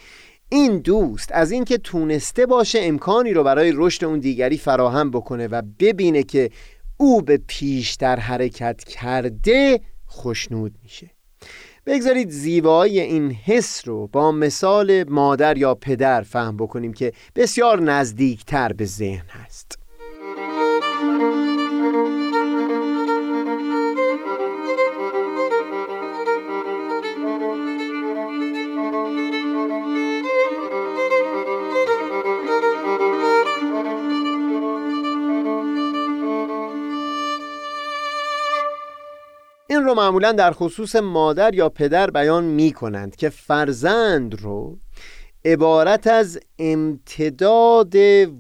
این 0.48 0.78
دوست 0.78 1.32
از 1.32 1.50
اینکه 1.50 1.78
تونسته 1.78 2.46
باشه 2.46 2.78
امکانی 2.82 3.32
رو 3.32 3.44
برای 3.44 3.72
رشد 3.74 4.04
اون 4.04 4.18
دیگری 4.18 4.56
فراهم 4.56 5.10
بکنه 5.10 5.46
و 5.46 5.62
ببینه 5.78 6.22
که 6.22 6.50
او 6.96 7.22
به 7.22 7.40
پیشتر 7.46 8.16
حرکت 8.16 8.84
کرده 8.84 9.80
خوشنود 10.06 10.74
میشه. 10.82 11.10
بگذارید 11.86 12.30
زیبایی 12.30 13.00
این 13.00 13.32
حس 13.32 13.88
رو 13.88 14.06
با 14.06 14.32
مثال 14.32 15.04
مادر 15.08 15.58
یا 15.58 15.74
پدر 15.74 16.22
فهم 16.22 16.56
بکنیم 16.56 16.92
که 16.92 17.12
بسیار 17.36 17.80
نزدیکتر 17.80 18.72
به 18.72 18.84
ذهن 18.84 19.26
هست. 19.28 19.77
معمولا 39.98 40.32
در 40.32 40.52
خصوص 40.52 40.96
مادر 40.96 41.54
یا 41.54 41.68
پدر 41.68 42.10
بیان 42.10 42.44
می 42.44 42.72
کنند 42.72 43.16
که 43.16 43.28
فرزند 43.28 44.42
رو 44.42 44.78
عبارت 45.44 46.06
از 46.06 46.40
امتداد 46.58 47.94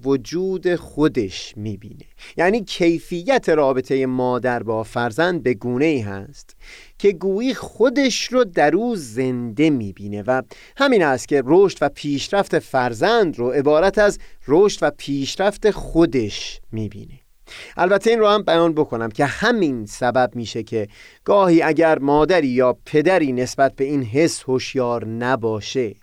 وجود 0.04 0.74
خودش 0.74 1.54
می‌بینه. 1.56 2.04
یعنی 2.36 2.64
کیفیت 2.64 3.48
رابطه 3.48 4.06
مادر 4.06 4.62
با 4.62 4.82
فرزند 4.82 5.42
به 5.42 5.54
گونه 5.54 5.84
ای 5.84 6.00
هست 6.00 6.56
که 6.98 7.12
گویی 7.12 7.54
خودش 7.54 8.32
رو 8.32 8.44
در 8.44 8.74
او 8.74 8.96
زنده 8.96 9.70
می‌بینه 9.70 10.22
و 10.26 10.42
همین 10.76 11.02
است 11.02 11.28
که 11.28 11.42
رشد 11.46 11.78
و 11.80 11.88
پیشرفت 11.88 12.58
فرزند 12.58 13.38
رو 13.38 13.50
عبارت 13.50 13.98
از 13.98 14.18
رشد 14.48 14.78
و 14.82 14.90
پیشرفت 14.90 15.70
خودش 15.70 16.60
می‌بینه. 16.72 17.27
البته 17.76 18.10
این 18.10 18.18
رو 18.18 18.28
هم 18.28 18.42
بیان 18.42 18.72
بکنم 18.72 19.08
که 19.08 19.24
همین 19.24 19.86
سبب 19.86 20.30
میشه 20.34 20.62
که 20.62 20.88
گاهی 21.24 21.62
اگر 21.62 21.98
مادری 21.98 22.48
یا 22.48 22.76
پدری 22.86 23.32
نسبت 23.32 23.76
به 23.76 23.84
این 23.84 24.02
حس 24.02 24.42
هوشیار 24.42 25.06
نباشه 25.06 25.94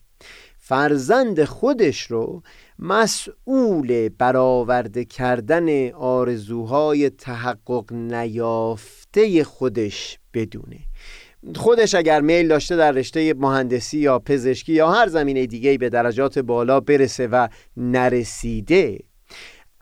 فرزند 0.67 1.43
خودش 1.43 2.01
رو 2.01 2.43
مسئول 2.79 4.09
برآورده 4.09 5.05
کردن 5.05 5.91
آرزوهای 5.91 7.09
تحقق 7.09 7.93
نیافته 7.93 9.43
خودش 9.43 10.19
بدونه. 10.33 10.79
خودش 11.55 11.95
اگر 11.95 12.21
میل 12.21 12.47
داشته 12.47 12.75
در 12.75 12.91
رشته 12.91 13.33
مهندسی 13.33 13.97
یا 13.97 14.19
پزشکی 14.19 14.73
یا 14.73 14.91
هر 14.91 15.07
زمینه 15.07 15.45
دیگه 15.45 15.77
به 15.77 15.89
درجات 15.89 16.39
بالا 16.39 16.79
برسه 16.79 17.27
و 17.27 17.47
نرسیده 17.77 18.99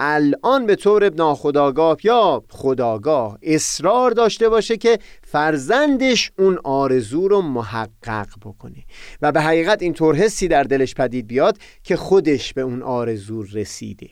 الان 0.06 0.66
به 0.66 0.76
طور 0.76 1.10
ناخداگاه 1.10 1.98
یا 2.04 2.44
خداگاه 2.50 3.38
اصرار 3.42 4.12
داشته 4.12 4.50
باشه 4.50 4.78
که 4.78 5.00
فرزندش 5.24 6.32
اون 6.38 6.60
آرزو 6.63 7.28
رو 7.28 7.42
محقق 7.42 8.28
بکنه. 8.46 8.84
و 9.22 9.32
به 9.32 9.42
حقیقت 9.42 9.82
اینطور 9.82 10.16
حسی 10.16 10.48
در 10.48 10.63
دلش 10.63 10.96
پدید 10.96 11.28
بیاد 11.28 11.58
که 11.84 11.96
خودش 11.96 12.54
به 12.54 12.62
اون 12.62 12.82
آرزو 12.82 13.44
رسیده. 13.44 14.10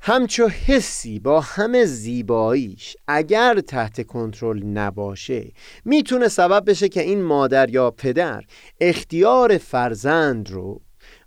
همچو 0.00 0.48
حسی 0.48 1.18
با 1.18 1.40
همه 1.40 1.84
زیباییش 1.84 2.96
اگر 3.08 3.60
تحت 3.60 4.06
کنترل 4.06 4.62
نباشه 4.62 5.52
می‌تونه 5.84 6.28
سبب 6.28 6.70
بشه 6.70 6.88
که 6.88 7.02
این 7.02 7.22
مادر 7.22 7.70
یا 7.70 7.90
پدر 7.90 8.44
اختیار 8.80 9.58
فرزند 9.58 10.50
رو 10.50 10.80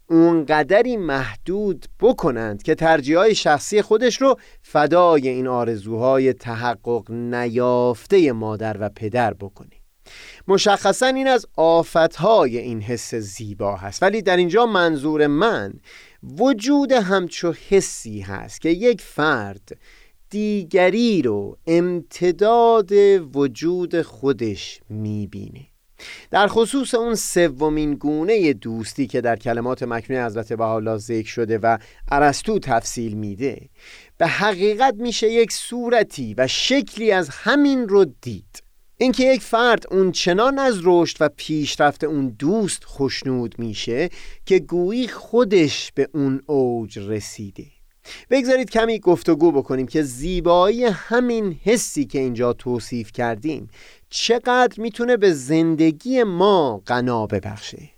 اونقدری 0.09 0.97
محدود 0.97 1.85
بکنند 1.99 2.63
که 2.63 2.75
ترجیحهای 2.75 3.35
شخصی 3.35 3.81
خودش 3.81 4.21
رو 4.21 4.39
فدای 4.61 5.27
این 5.27 5.47
آرزوهای 5.47 6.33
تحقق 6.33 7.11
نیافته 7.11 8.31
مادر 8.31 8.77
و 8.79 8.89
پدر 8.89 9.33
بکنه. 9.33 9.69
مشخصا 10.47 11.07
این 11.07 11.27
از 11.27 11.45
آفتهای 11.57 12.57
این 12.57 12.81
حس 12.81 13.15
زیبا 13.15 13.75
هست. 13.75 14.03
ولی 14.03 14.21
در 14.21 14.37
اینجا 14.37 14.65
منظور 14.65 15.27
من 15.27 15.73
وجود 16.23 16.91
همچو 16.91 17.53
حسی 17.69 18.19
هست 18.19 18.61
که 18.61 18.69
یک 18.69 19.01
فرد 19.01 19.77
دیگری 20.29 21.21
رو 21.21 21.57
امتداد 21.67 22.91
وجود 23.35 24.01
خودش 24.01 24.81
می‌بینه. 24.89 25.72
در 26.31 26.47
خصوص 26.47 26.95
اون 26.95 27.15
سومین 27.15 27.93
گونه 27.93 28.53
دوستی 28.53 29.07
که 29.07 29.21
در 29.21 29.35
کلمات 29.35 29.83
مکنون 29.83 30.25
حضرت 30.25 30.53
بهاءالله 30.53 30.97
ذکر 30.97 31.29
شده 31.29 31.57
و 31.57 31.77
ارسطو 32.11 32.59
تفصیل 32.59 33.13
میده 33.13 33.69
به 34.17 34.27
حقیقت 34.27 34.95
میشه 34.97 35.31
یک 35.31 35.51
صورتی 35.51 36.33
و 36.37 36.47
شکلی 36.47 37.11
از 37.11 37.29
همین 37.29 37.87
رو 37.87 38.05
دید. 38.21 38.63
اینکه 38.97 39.23
یک 39.23 39.41
فرد 39.41 39.83
اون 39.91 40.11
چنان 40.11 40.59
از 40.59 40.79
رشد 40.83 41.17
و 41.19 41.29
پیشرفت 41.37 42.03
اون 42.03 42.29
دوست 42.39 42.83
خوشنود 42.83 43.55
میشه 43.59 44.09
که 44.45 44.59
گویی 44.59 45.07
خودش 45.07 45.91
به 45.95 46.09
اون 46.13 46.41
اوج 46.45 46.99
رسیده. 46.99 47.65
بگذارید 48.29 48.69
کمی 48.69 48.99
گفتگو 48.99 49.51
بکنیم 49.51 49.87
که 49.87 50.03
زیبایی 50.03 50.83
همین 50.83 51.59
حسی 51.63 52.05
که 52.05 52.19
اینجا 52.19 52.53
توصیف 52.53 53.11
کردیم. 53.11 53.69
چقدر 54.15 54.81
می‌تونه 54.81 55.17
به 55.17 55.33
زندگی 55.33 56.23
ما 56.23 56.81
غنا 56.87 57.27
ببخشه. 57.27 57.89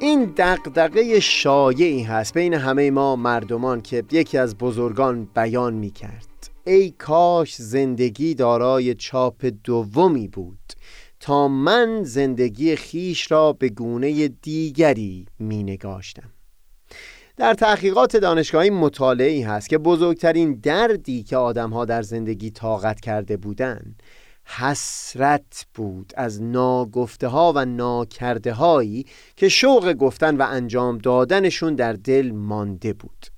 این 0.00 0.24
دقدقه 0.24 1.20
شایعی 1.20 2.02
هست 2.02 2.34
بین 2.34 2.54
همه 2.54 2.90
ما 2.90 3.16
مردمان 3.16 3.80
که 3.80 4.04
یکی 4.12 4.38
از 4.38 4.58
بزرگان 4.58 5.28
بیان 5.34 5.74
می 5.74 5.90
کرد 5.90 6.35
ای 6.66 6.90
کاش 6.90 7.54
زندگی 7.56 8.34
دارای 8.34 8.94
چاپ 8.94 9.46
دومی 9.64 10.28
بود 10.28 10.58
تا 11.20 11.48
من 11.48 12.02
زندگی 12.04 12.76
خیش 12.76 13.32
را 13.32 13.52
به 13.52 13.68
گونه 13.68 14.28
دیگری 14.28 15.26
می 15.38 15.62
نگاشتم. 15.62 16.30
در 17.36 17.54
تحقیقات 17.54 18.16
دانشگاهی 18.16 18.70
مطالعی 18.70 19.42
هست 19.42 19.68
که 19.68 19.78
بزرگترین 19.78 20.54
دردی 20.54 21.22
که 21.22 21.36
آدمها 21.36 21.84
در 21.84 22.02
زندگی 22.02 22.50
طاقت 22.50 23.00
کرده 23.00 23.36
بودند 23.36 24.02
حسرت 24.44 25.66
بود 25.74 26.12
از 26.16 26.42
ناگفته 26.42 27.28
ها 27.28 27.52
و 27.56 27.64
ناکرده 27.64 28.52
هایی 28.52 29.06
که 29.36 29.48
شوق 29.48 29.92
گفتن 29.92 30.36
و 30.36 30.46
انجام 30.48 30.98
دادنشون 30.98 31.74
در 31.74 31.92
دل 31.92 32.30
مانده 32.30 32.92
بود. 32.92 33.35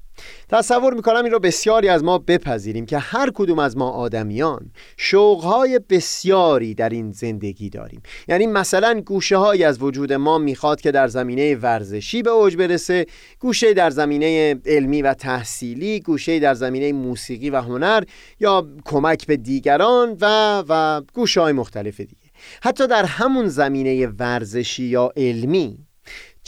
تصور 0.49 0.95
می‌کنم 0.95 1.25
این 1.25 1.33
رو 1.33 1.39
بسیاری 1.39 1.89
از 1.89 2.05
ما 2.05 2.19
بپذیریم 2.19 2.87
که 2.87 2.99
هر 2.99 3.31
کدوم 3.35 3.59
از 3.59 3.77
ما 3.77 3.91
آدمیان 3.91 4.71
شوقهای 4.97 5.81
بسیاری 5.91 6.75
در 6.75 6.89
این 6.89 7.12
زندگی 7.12 7.71
داریم. 7.71 8.03
یعنی 8.29 8.47
مثلا 8.47 9.01
گوشه 9.01 9.37
های 9.37 9.64
از 9.64 9.83
وجود 9.83 10.12
ما 10.12 10.39
می‌خواد 10.39 10.81
که 10.81 10.91
در 10.91 11.09
زمینه 11.09 11.55
ورزشی 11.55 12.23
به 12.23 12.31
اوج 12.31 12.57
برسه 12.57 13.07
گوشه 13.41 13.75
در 13.75 13.91
زمینه 13.91 14.61
علمی 14.66 15.03
و 15.03 15.14
تحصیلی 15.14 16.01
گوشه 16.01 16.39
در 16.39 16.55
زمینه 16.55 16.93
موسیقی 16.93 17.51
و 17.51 17.61
هنر 17.61 18.05
یا 18.41 18.66
کمک 18.85 19.27
به 19.27 19.37
دیگران 19.37 20.16
و 20.21 20.64
و 20.69 21.03
گوشه 21.14 21.41
های 21.41 21.53
مختلف 21.53 22.01
دیگه. 22.01 22.29
حتی 22.62 22.87
در 22.87 23.05
همون 23.05 23.49
زمینه 23.49 24.07
ورزشی 24.07 24.85
یا 24.85 25.12
علمی 25.16 25.88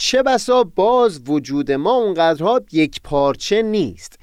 چه 0.03 0.23
بسا 0.23 0.63
باز 0.63 1.21
وجود 1.27 1.71
ما 1.71 1.91
اونقدرها 1.91 2.61
یک 2.71 3.01
پارچه 3.03 3.61
نیست. 3.61 4.19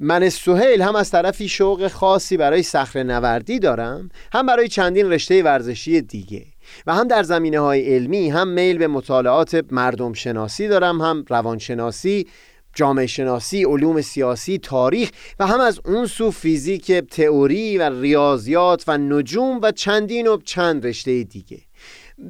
من 0.00 0.28
سهیل 0.28 0.82
هم 0.82 0.96
از 0.96 1.10
طرفی 1.10 1.48
شوق 1.48 1.88
خاصی 1.88 2.36
برای 2.36 2.62
صخره 2.62 3.02
نوردی 3.02 3.58
دارم 3.58 4.08
هم 4.32 4.46
برای 4.46 4.68
چندین 4.68 5.10
رشته 5.12 5.42
ورزشی 5.42 6.00
دیگه. 6.00 6.46
و 6.86 6.94
هم 6.94 7.08
در 7.08 7.22
زمینه 7.22 7.60
های 7.60 7.94
علمی 7.94 8.30
هم 8.30 8.48
میل 8.48 8.78
به 8.78 8.86
مطالعات 8.86 9.64
مردم 9.70 10.12
شناسی 10.12 10.68
دارم 10.68 11.00
هم 11.00 11.24
روانشناسی 11.28 12.26
جامعه 12.74 13.06
شناسی، 13.06 13.64
علوم 13.64 14.00
سیاسی، 14.00 14.58
تاریخ 14.58 15.10
و 15.40 15.46
هم 15.46 15.60
از 15.60 15.80
اون 15.84 16.06
سو 16.06 16.30
فیزیک 16.30 16.92
تئوری 16.92 17.78
و 17.78 18.00
ریاضیات 18.00 18.84
و 18.88 18.98
نجوم 18.98 19.60
و 19.62 19.72
چندین 19.72 20.26
و 20.26 20.36
چند 20.44 20.86
رشته 20.86 21.22
دیگه. 21.22 21.58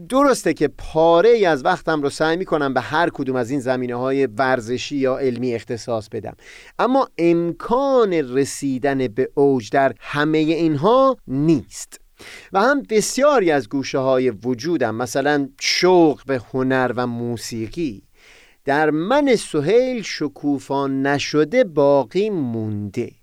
درسته 0.09 0.55
که 0.55 0.68
پاره 0.68 1.30
ای 1.30 1.45
از 1.45 1.64
وقتم 1.64 2.03
رو 2.03 2.11
سعی 2.11 2.45
کنم 2.45 2.74
به 2.74 2.80
هر 2.80 3.11
کدوم 3.11 3.36
از 3.36 3.51
این 3.51 3.61
زمینه 3.61 3.95
های 3.95 4.26
ورزشی 4.26 4.97
یا 4.97 5.18
علمی 5.18 5.55
اختصاص 5.55 6.09
بدم. 6.09 6.36
اما 6.78 7.09
امکان 7.18 8.12
رسیدن 8.12 9.09
به 9.09 9.30
اوج 9.34 9.70
در 9.70 9.95
همه 10.01 10.38
اینها 10.38 11.16
نیست. 11.26 12.01
و 12.53 12.61
هم 12.61 12.82
بسیاری 12.82 13.51
از 13.51 13.68
گوشه 13.68 13.99
های 13.99 14.30
وجودم 14.30 14.95
مثلا 14.95 15.49
شوق 15.61 16.20
به 16.26 16.41
هنر 16.53 16.93
و 16.97 17.07
موسیقی 17.07 18.03
در 18.64 18.91
من 18.91 19.36
سهیل 19.36 20.03
شکوفان 20.03 21.07
نشده 21.07 21.64
باقی 21.64 22.30
مونده. 22.30 23.20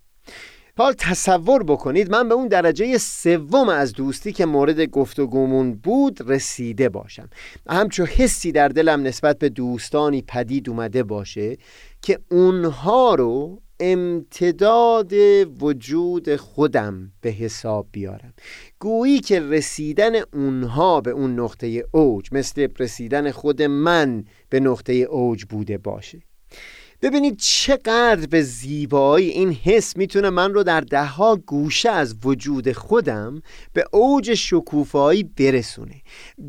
حال 0.77 0.93
تصور 0.97 1.63
بکنید 1.63 2.11
من 2.11 2.29
به 2.29 2.35
اون 2.35 2.47
درجه 2.47 2.97
سوم 2.97 3.69
از 3.69 3.93
دوستی 3.93 4.31
که 4.31 4.45
مورد 4.45 4.81
گفتگومون 4.81 5.73
بود 5.73 6.19
رسیده 6.31 6.89
باشم. 6.89 7.29
همچو 7.69 8.05
حسی 8.05 8.51
در 8.51 8.67
دلم 8.67 9.03
نسبت 9.03 9.39
به 9.39 9.49
دوستانی 9.49 10.21
پدید 10.21 10.69
اومده 10.69 11.03
باشه 11.03 11.57
که 12.01 12.19
اونها 12.31 13.15
رو 13.15 13.61
امتداد 13.79 15.13
وجود 15.61 16.35
خودم 16.35 17.11
به 17.21 17.29
حساب 17.29 17.87
بیارم. 17.91 18.33
گویی 18.79 19.19
که 19.19 19.39
رسیدن 19.39 20.11
اونها 20.33 21.01
به 21.01 21.11
اون 21.11 21.39
نقطه 21.39 21.83
اوج 21.91 22.29
مثل 22.31 22.67
رسیدن 22.79 23.31
خود 23.31 23.61
من 23.61 24.23
به 24.49 24.59
نقطه 24.59 24.93
اوج 24.93 25.45
بوده 25.45 25.77
باشه. 25.77 26.26
ببینید 27.01 27.37
چقدر 27.37 28.27
به 28.27 28.41
زیبایی 28.41 29.29
این 29.29 29.53
حس 29.53 29.97
می‌تونه 29.97 30.29
من 30.29 30.53
رو 30.53 30.63
در 30.63 30.81
دهها 30.81 31.35
گوشه 31.35 31.89
از 31.89 32.15
وجود 32.23 32.71
خودم 32.71 33.41
به 33.73 33.85
اوج 33.91 34.33
شکوفایی 34.33 35.23
برسونه. 35.23 36.01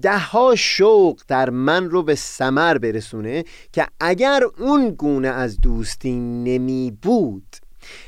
دهها 0.02 0.54
شوق 0.56 1.20
در 1.28 1.50
من 1.50 1.90
رو 1.90 2.02
به 2.02 2.14
سمر 2.14 2.78
برسونه 2.78 3.44
که 3.72 3.86
اگر 4.00 4.42
اون 4.58 4.90
گونه 4.90 5.28
از 5.28 5.60
دوستی 5.60 6.12
نمی 6.20 6.98
بود 7.02 7.56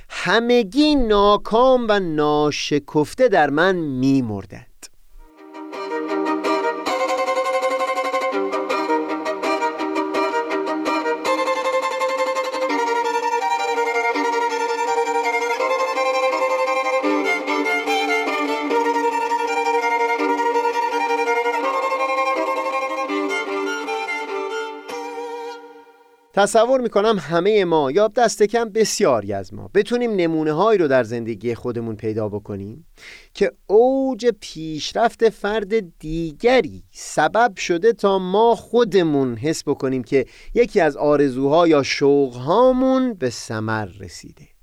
همگی 0.08 0.96
ناکام 0.96 1.86
و 1.88 2.00
ناشکفته 2.00 3.28
در 3.28 3.50
من 3.50 3.76
میمردن. 3.76 4.66
تصور 26.40 26.80
می‌کنم 26.80 27.18
همه 27.18 27.64
ما 27.64 27.90
یا 27.90 28.08
دست 28.08 28.42
کم 28.42 28.64
بسیاری 28.64 29.32
از 29.32 29.54
ما 29.54 29.70
بتونیم 29.74 30.10
نمونه 30.10 30.52
هایی 30.52 30.78
رو 30.78 30.88
در 30.88 31.04
زندگی 31.04 31.54
خودمون 31.54 31.96
پیدا 31.96 32.28
بکنیم 32.28 32.86
که 33.34 33.52
اوج 33.66 34.26
پیشرفت 34.40 35.28
فرد 35.28 35.98
دیگری 35.98 36.82
سبب 36.90 37.56
شده 37.56 37.92
تا 37.92 38.18
ما 38.18 38.54
خودمون 38.54 39.36
حس 39.36 39.62
بکنیم 39.68 40.04
که 40.04 40.26
یکی 40.54 40.80
از 40.80 40.96
آرزوها 40.96 41.68
یا 41.68 41.82
شوقهامون 41.82 43.14
به 43.14 43.30
سمر 43.30 43.88
رسیده. 44.00 44.59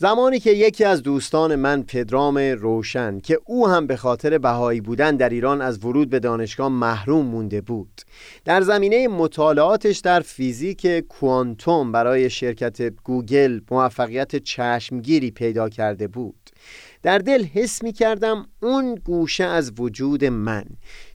زمانی 0.00 0.40
که 0.40 0.50
یکی 0.50 0.84
از 0.84 1.02
دوستان 1.02 1.56
من 1.56 1.82
پدرام 1.82 2.38
روشن 2.38 3.20
که 3.20 3.40
او 3.44 3.68
هم 3.68 3.86
به 3.86 3.96
خاطر 3.96 4.38
بهایی 4.38 4.80
بودن 4.80 5.16
در 5.16 5.28
ایران 5.28 5.62
از 5.62 5.84
ورود 5.84 6.10
به 6.10 6.18
دانشگاه 6.18 6.68
محروم 6.68 7.26
مونده 7.26 7.60
بود. 7.60 8.00
در 8.44 8.60
زمینه 8.60 9.08
مطالعاتش 9.08 9.98
در 9.98 10.20
فیزیک 10.20 10.86
کوانتوم 10.86 11.92
برای 11.92 12.30
شرکت 12.30 12.82
گوگل 12.82 13.60
موفقیت 13.70 14.36
چشمگیری 14.36 15.30
پیدا 15.30 15.68
کرده 15.68 16.08
بود. 16.08 16.50
در 17.02 17.18
دل 17.18 17.44
حس 17.44 17.82
می 17.82 17.92
کردم 17.92 18.46
اون 18.62 18.94
گوشه 18.94 19.44
از 19.44 19.72
وجود 19.78 20.24
من 20.24 20.64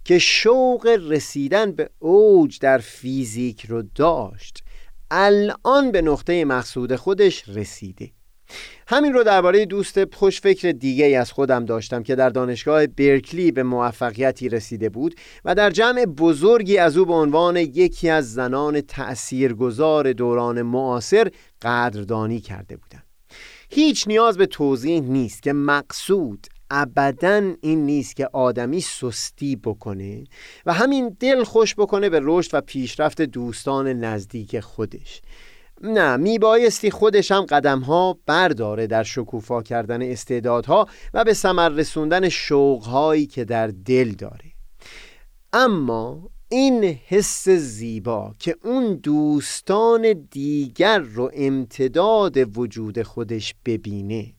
که 0.04 0.20
شوق 0.20 1.00
رسیدن 1.10 1.72
به 1.72 1.90
اوج 2.00 2.60
در 2.60 2.78
فیزیک 2.78 3.66
رو 3.66 3.84
داشت 3.96 4.64
الان 5.12 5.92
به 5.92 6.02
نقطه 6.02 6.46
مقصود 6.46 6.96
خودش 6.96 7.50
رسیده. 7.50 8.12
همین 8.88 9.14
رو 9.14 9.24
درباره 9.24 9.66
دوست 9.66 10.16
خوشفکر 10.16 10.72
دیگه 10.72 11.06
ای 11.06 11.16
از 11.16 11.32
خودم 11.32 11.66
داشتم 11.66 12.04
که 12.04 12.16
در 12.16 12.30
دانشگاه 12.30 12.88
برکلی 12.88 13.52
به 13.52 13.64
موفقیتی 13.64 14.50
رسیده 14.50 14.90
بود 14.90 15.16
و 15.46 15.56
در 15.56 15.70
جمع 15.70 16.06
بزرگی 16.06 16.78
از 16.78 16.98
او 16.98 17.06
به 17.06 17.14
عنوان 17.14 17.58
یکی 17.58 18.10
از 18.10 18.34
زنان 18.34 18.82
تأثیرگذار 18.82 20.14
دوران 20.14 20.62
معاصر 20.62 21.28
قدردانی 21.62 22.40
کرده 22.40 22.78
بودم 22.78 23.04
هیچ 23.70 24.08
نیاز 24.08 24.38
به 24.38 24.46
توضیح 24.46 25.00
نیست 25.02 25.44
که 25.44 25.54
مقصود 25.54 26.48
ابدا 26.70 27.54
این 27.62 27.86
نیست 27.86 28.16
که 28.16 28.30
آدمی 28.34 28.82
سستی 28.82 29.56
بکنه 29.56 30.24
و 30.66 30.74
همین 30.74 31.18
دل 31.20 31.44
خوش 31.44 31.76
بکنه 31.76 32.10
به 32.10 32.20
رشد 32.24 32.50
و 32.54 32.62
پیشرفت 32.62 33.22
دوستان 33.22 33.88
نزدیک 33.88 34.60
خودش. 34.60 35.22
نه 35.86 36.18
میبایستی 36.18 36.92
خودش 36.92 37.32
هم 37.32 37.42
قدم 37.42 37.80
ها 37.80 38.18
برداره 38.26 38.88
در 38.88 39.04
شکوفا 39.04 39.62
کردن 39.62 40.02
استعدادها 40.02 40.88
و 41.14 41.24
به 41.24 41.34
ثمر 41.34 41.70
رسوندن 41.70 42.30
شوقهایی 42.30 43.26
که 43.26 43.46
در 43.46 43.68
دل 43.68 44.12
داره. 44.12 44.52
اما 45.54 46.30
این 46.50 46.84
حس 46.84 47.50
زیبا 47.50 48.34
که 48.40 48.56
اون 48.64 48.96
دوستان 48.96 50.28
دیگر 50.32 51.00
رو 51.00 51.32
امتداد 51.34 52.58
وجود 52.58 53.04
خودش 53.04 53.56
ببینه 53.66 54.35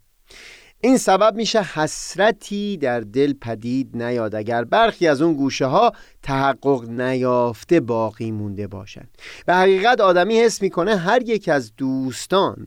این 0.81 0.99
سبب 0.99 1.35
میشه 1.37 1.62
حسرتی 1.62 2.77
در 2.77 3.01
دل 3.01 3.33
پدید 3.33 3.97
نیاد. 3.97 4.35
اگر 4.35 4.64
برخی 4.64 5.09
از 5.09 5.22
اون 5.22 5.35
گوشه 5.35 5.66
ها 5.66 5.93
تحقق 6.22 6.89
نیافته 6.89 7.81
باقی 7.81 8.31
مونده 8.31 8.66
باشند. 8.66 9.09
به 9.47 9.55
حقیقت 9.55 10.01
آدمی 10.01 10.41
حس 10.41 10.62
می‌کنه 10.62 10.97
هر 10.97 11.22
یک 11.22 11.49
از 11.49 11.77
دوستان 11.77 12.66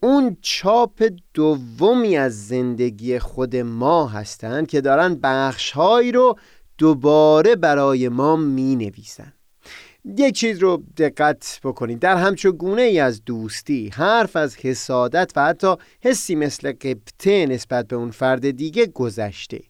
اون 0.00 0.36
چاپ 0.40 1.10
دومی 1.34 2.16
از 2.16 2.48
زندگی 2.48 3.18
خود 3.18 3.56
ما 3.56 4.06
هستند 4.06 4.66
که 4.66 4.80
دارن 4.80 5.14
بخشهایی 5.22 6.12
رو 6.12 6.38
دوباره 6.78 7.56
برای 7.56 8.08
ما 8.08 8.36
می 8.36 8.76
نویسن 8.76 9.32
یک 10.18 10.34
چیز 10.34 10.58
رو 10.58 10.82
دقت 10.96 11.60
بکنید. 11.64 11.98
در 11.98 12.16
همچو 12.16 12.52
گونه 12.52 12.82
ای 12.82 12.98
از 12.98 13.24
دوستی 13.24 13.90
حرف 13.94 14.36
از 14.36 14.56
حسادت 14.56 15.32
و 15.36 15.44
حتی 15.44 15.74
حسی 16.00 16.34
مثل 16.34 16.72
قبطه 16.72 17.46
نسبت 17.46 17.88
به 17.88 17.96
اون 17.96 18.10
فرد 18.10 18.50
دیگه 18.50 18.86
گذشته. 18.86 19.60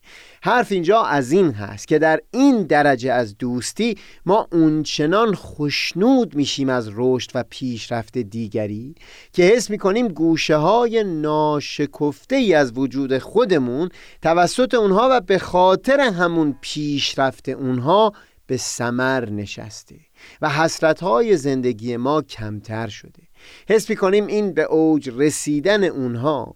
حرف 0.43 0.73
اینجا 0.73 1.03
از 1.03 1.33
این 1.33 1.51
هست 1.51 1.89
که 1.89 1.99
در 1.99 2.21
این 2.31 2.63
درجه 2.63 3.13
از 3.13 3.39
دوستی 3.39 3.97
ما 4.27 4.49
اونچنان 4.53 5.35
خوشنود 5.35 6.35
میشیم 6.35 6.69
از 6.69 6.91
رشد 6.95 7.31
و 7.35 7.45
پیشرفت 7.51 8.19
دیگری 8.19 8.95
که 9.33 9.43
حس 9.43 9.71
می‌کنیم 9.71 10.09
گوشه 10.09 10.57
های 10.57 11.05
ناشکفته 11.05 12.37
ای 12.37 12.55
از 12.55 12.73
وجود 12.79 13.19
خودمون 13.19 13.89
توسط 14.23 14.75
اونها 14.75 15.09
و 15.11 15.21
به 15.21 15.39
خاطر 15.39 16.01
همون 16.01 16.57
پیشرفت 16.61 17.49
اونها 17.49 18.13
به 18.47 18.57
سمر 18.57 19.31
نشسته 19.31 19.97
و 20.43 20.51
حسرت 20.51 21.01
های 21.01 21.37
زندگی 21.37 21.97
ما 21.97 22.23
کمتر 22.23 22.89
شده. 22.89 23.23
حس 23.69 23.93
کنیم 23.93 24.27
این 24.27 24.53
به 24.53 24.63
اوج 24.63 25.11
رسیدن 25.17 25.85
اونها 25.85 26.55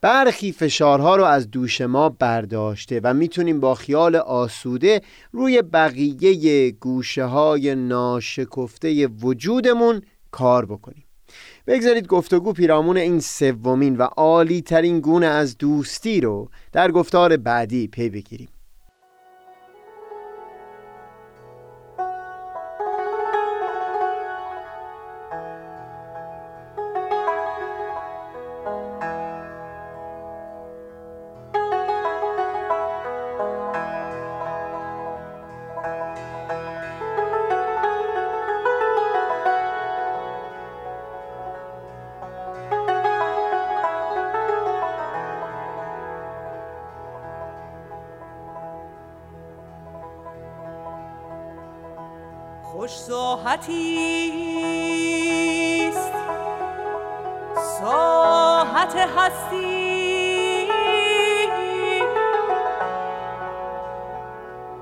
برخی 0.00 0.52
فشارها 0.52 1.16
رو 1.16 1.24
از 1.24 1.50
دوش 1.50 1.80
ما 1.80 2.08
برداشته 2.08 3.00
و 3.04 3.14
می‌تونیم 3.14 3.60
با 3.60 3.74
خیال 3.74 4.16
آسوده 4.16 5.00
روی 5.32 5.62
بقیه 5.62 6.70
گوشه 6.70 7.24
های 7.24 7.74
ناشکفته 7.74 9.06
وجودمون 9.06 10.02
کار 10.30 10.66
بکنیم. 10.66 11.04
بگذارید 11.66 12.06
گفتگو 12.06 12.52
پیرامون 12.52 12.96
این 12.96 13.20
سومین 13.20 13.96
و 13.96 14.02
عالی 14.02 14.62
ترین 14.62 15.00
گونه 15.00 15.26
از 15.26 15.58
دوستی 15.58 16.20
رو 16.20 16.50
در 16.72 16.90
گفتار 16.90 17.36
بعدی 17.36 17.88
پی 17.88 18.08
بگیریم. 18.08 18.48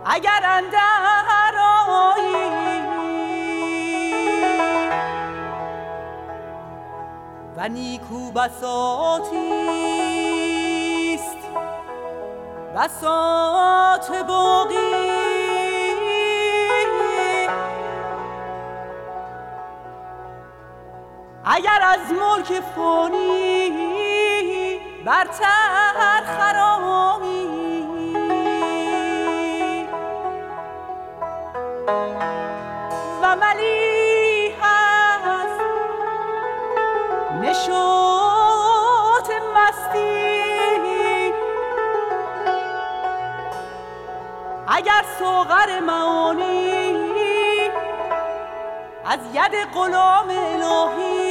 اگر 0.09 0.40
اندر 0.44 0.96
و 7.57 7.68
نیکو 7.68 8.32
بساتی 8.32 9.36
است. 11.14 11.36
بساط 12.76 14.11
باقی. 14.28 14.76
اگر 21.44 21.80
از 21.82 22.12
ملک 22.12 22.61
فانی 22.76 23.70
برتر 25.07 26.22
خرامی 26.38 27.15
نشوت 37.57 39.30
مستی. 39.54 41.32
اگر 44.68 45.04
سوغر 45.18 45.80
معانی 45.80 47.70
از 49.04 49.18
ید 49.34 49.54
غلام 49.74 50.28
الهی 50.28 51.26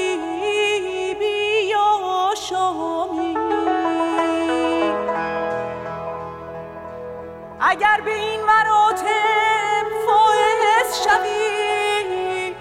اگر 7.60 8.02
به 8.06 8.14
این 8.14 8.42
مراتب 8.42 9.86
فائز 10.06 11.04
شوی 11.04 12.56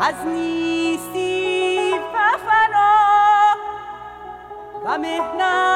از 0.00 0.26
نیستی 0.26 0.59
و 5.40 5.69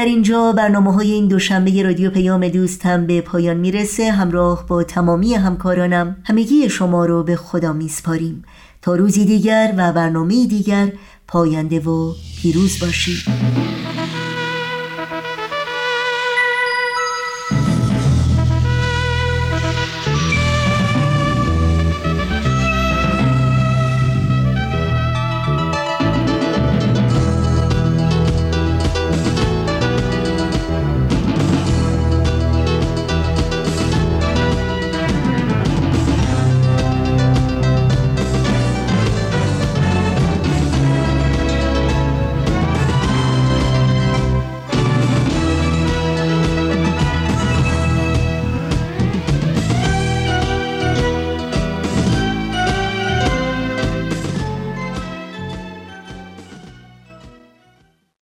در 0.00 0.06
اینجا 0.06 0.52
برنامه 0.52 0.92
های 0.92 1.10
این 1.10 1.28
دوشنبه 1.28 1.82
رادیو 1.82 2.10
پیام 2.10 2.48
دوست 2.48 2.86
هم 2.86 3.06
به 3.06 3.20
پایان 3.20 3.56
می‌رسه. 3.56 4.10
همراه 4.10 4.66
با 4.66 4.82
تمامی 4.82 5.34
همکارانم 5.34 6.16
همگی 6.24 6.68
شما 6.68 7.06
رو 7.06 7.22
به 7.22 7.36
خدا 7.36 7.72
میسپاریم. 7.72 8.44
تا 8.82 8.94
روزی 8.94 9.24
دیگر 9.24 9.74
و 9.76 9.92
برنامه 9.92 10.46
دیگر 10.46 10.92
پاینده 11.28 11.80
و 11.80 12.12
پیروز 12.42 12.80
باشید. 12.80 13.59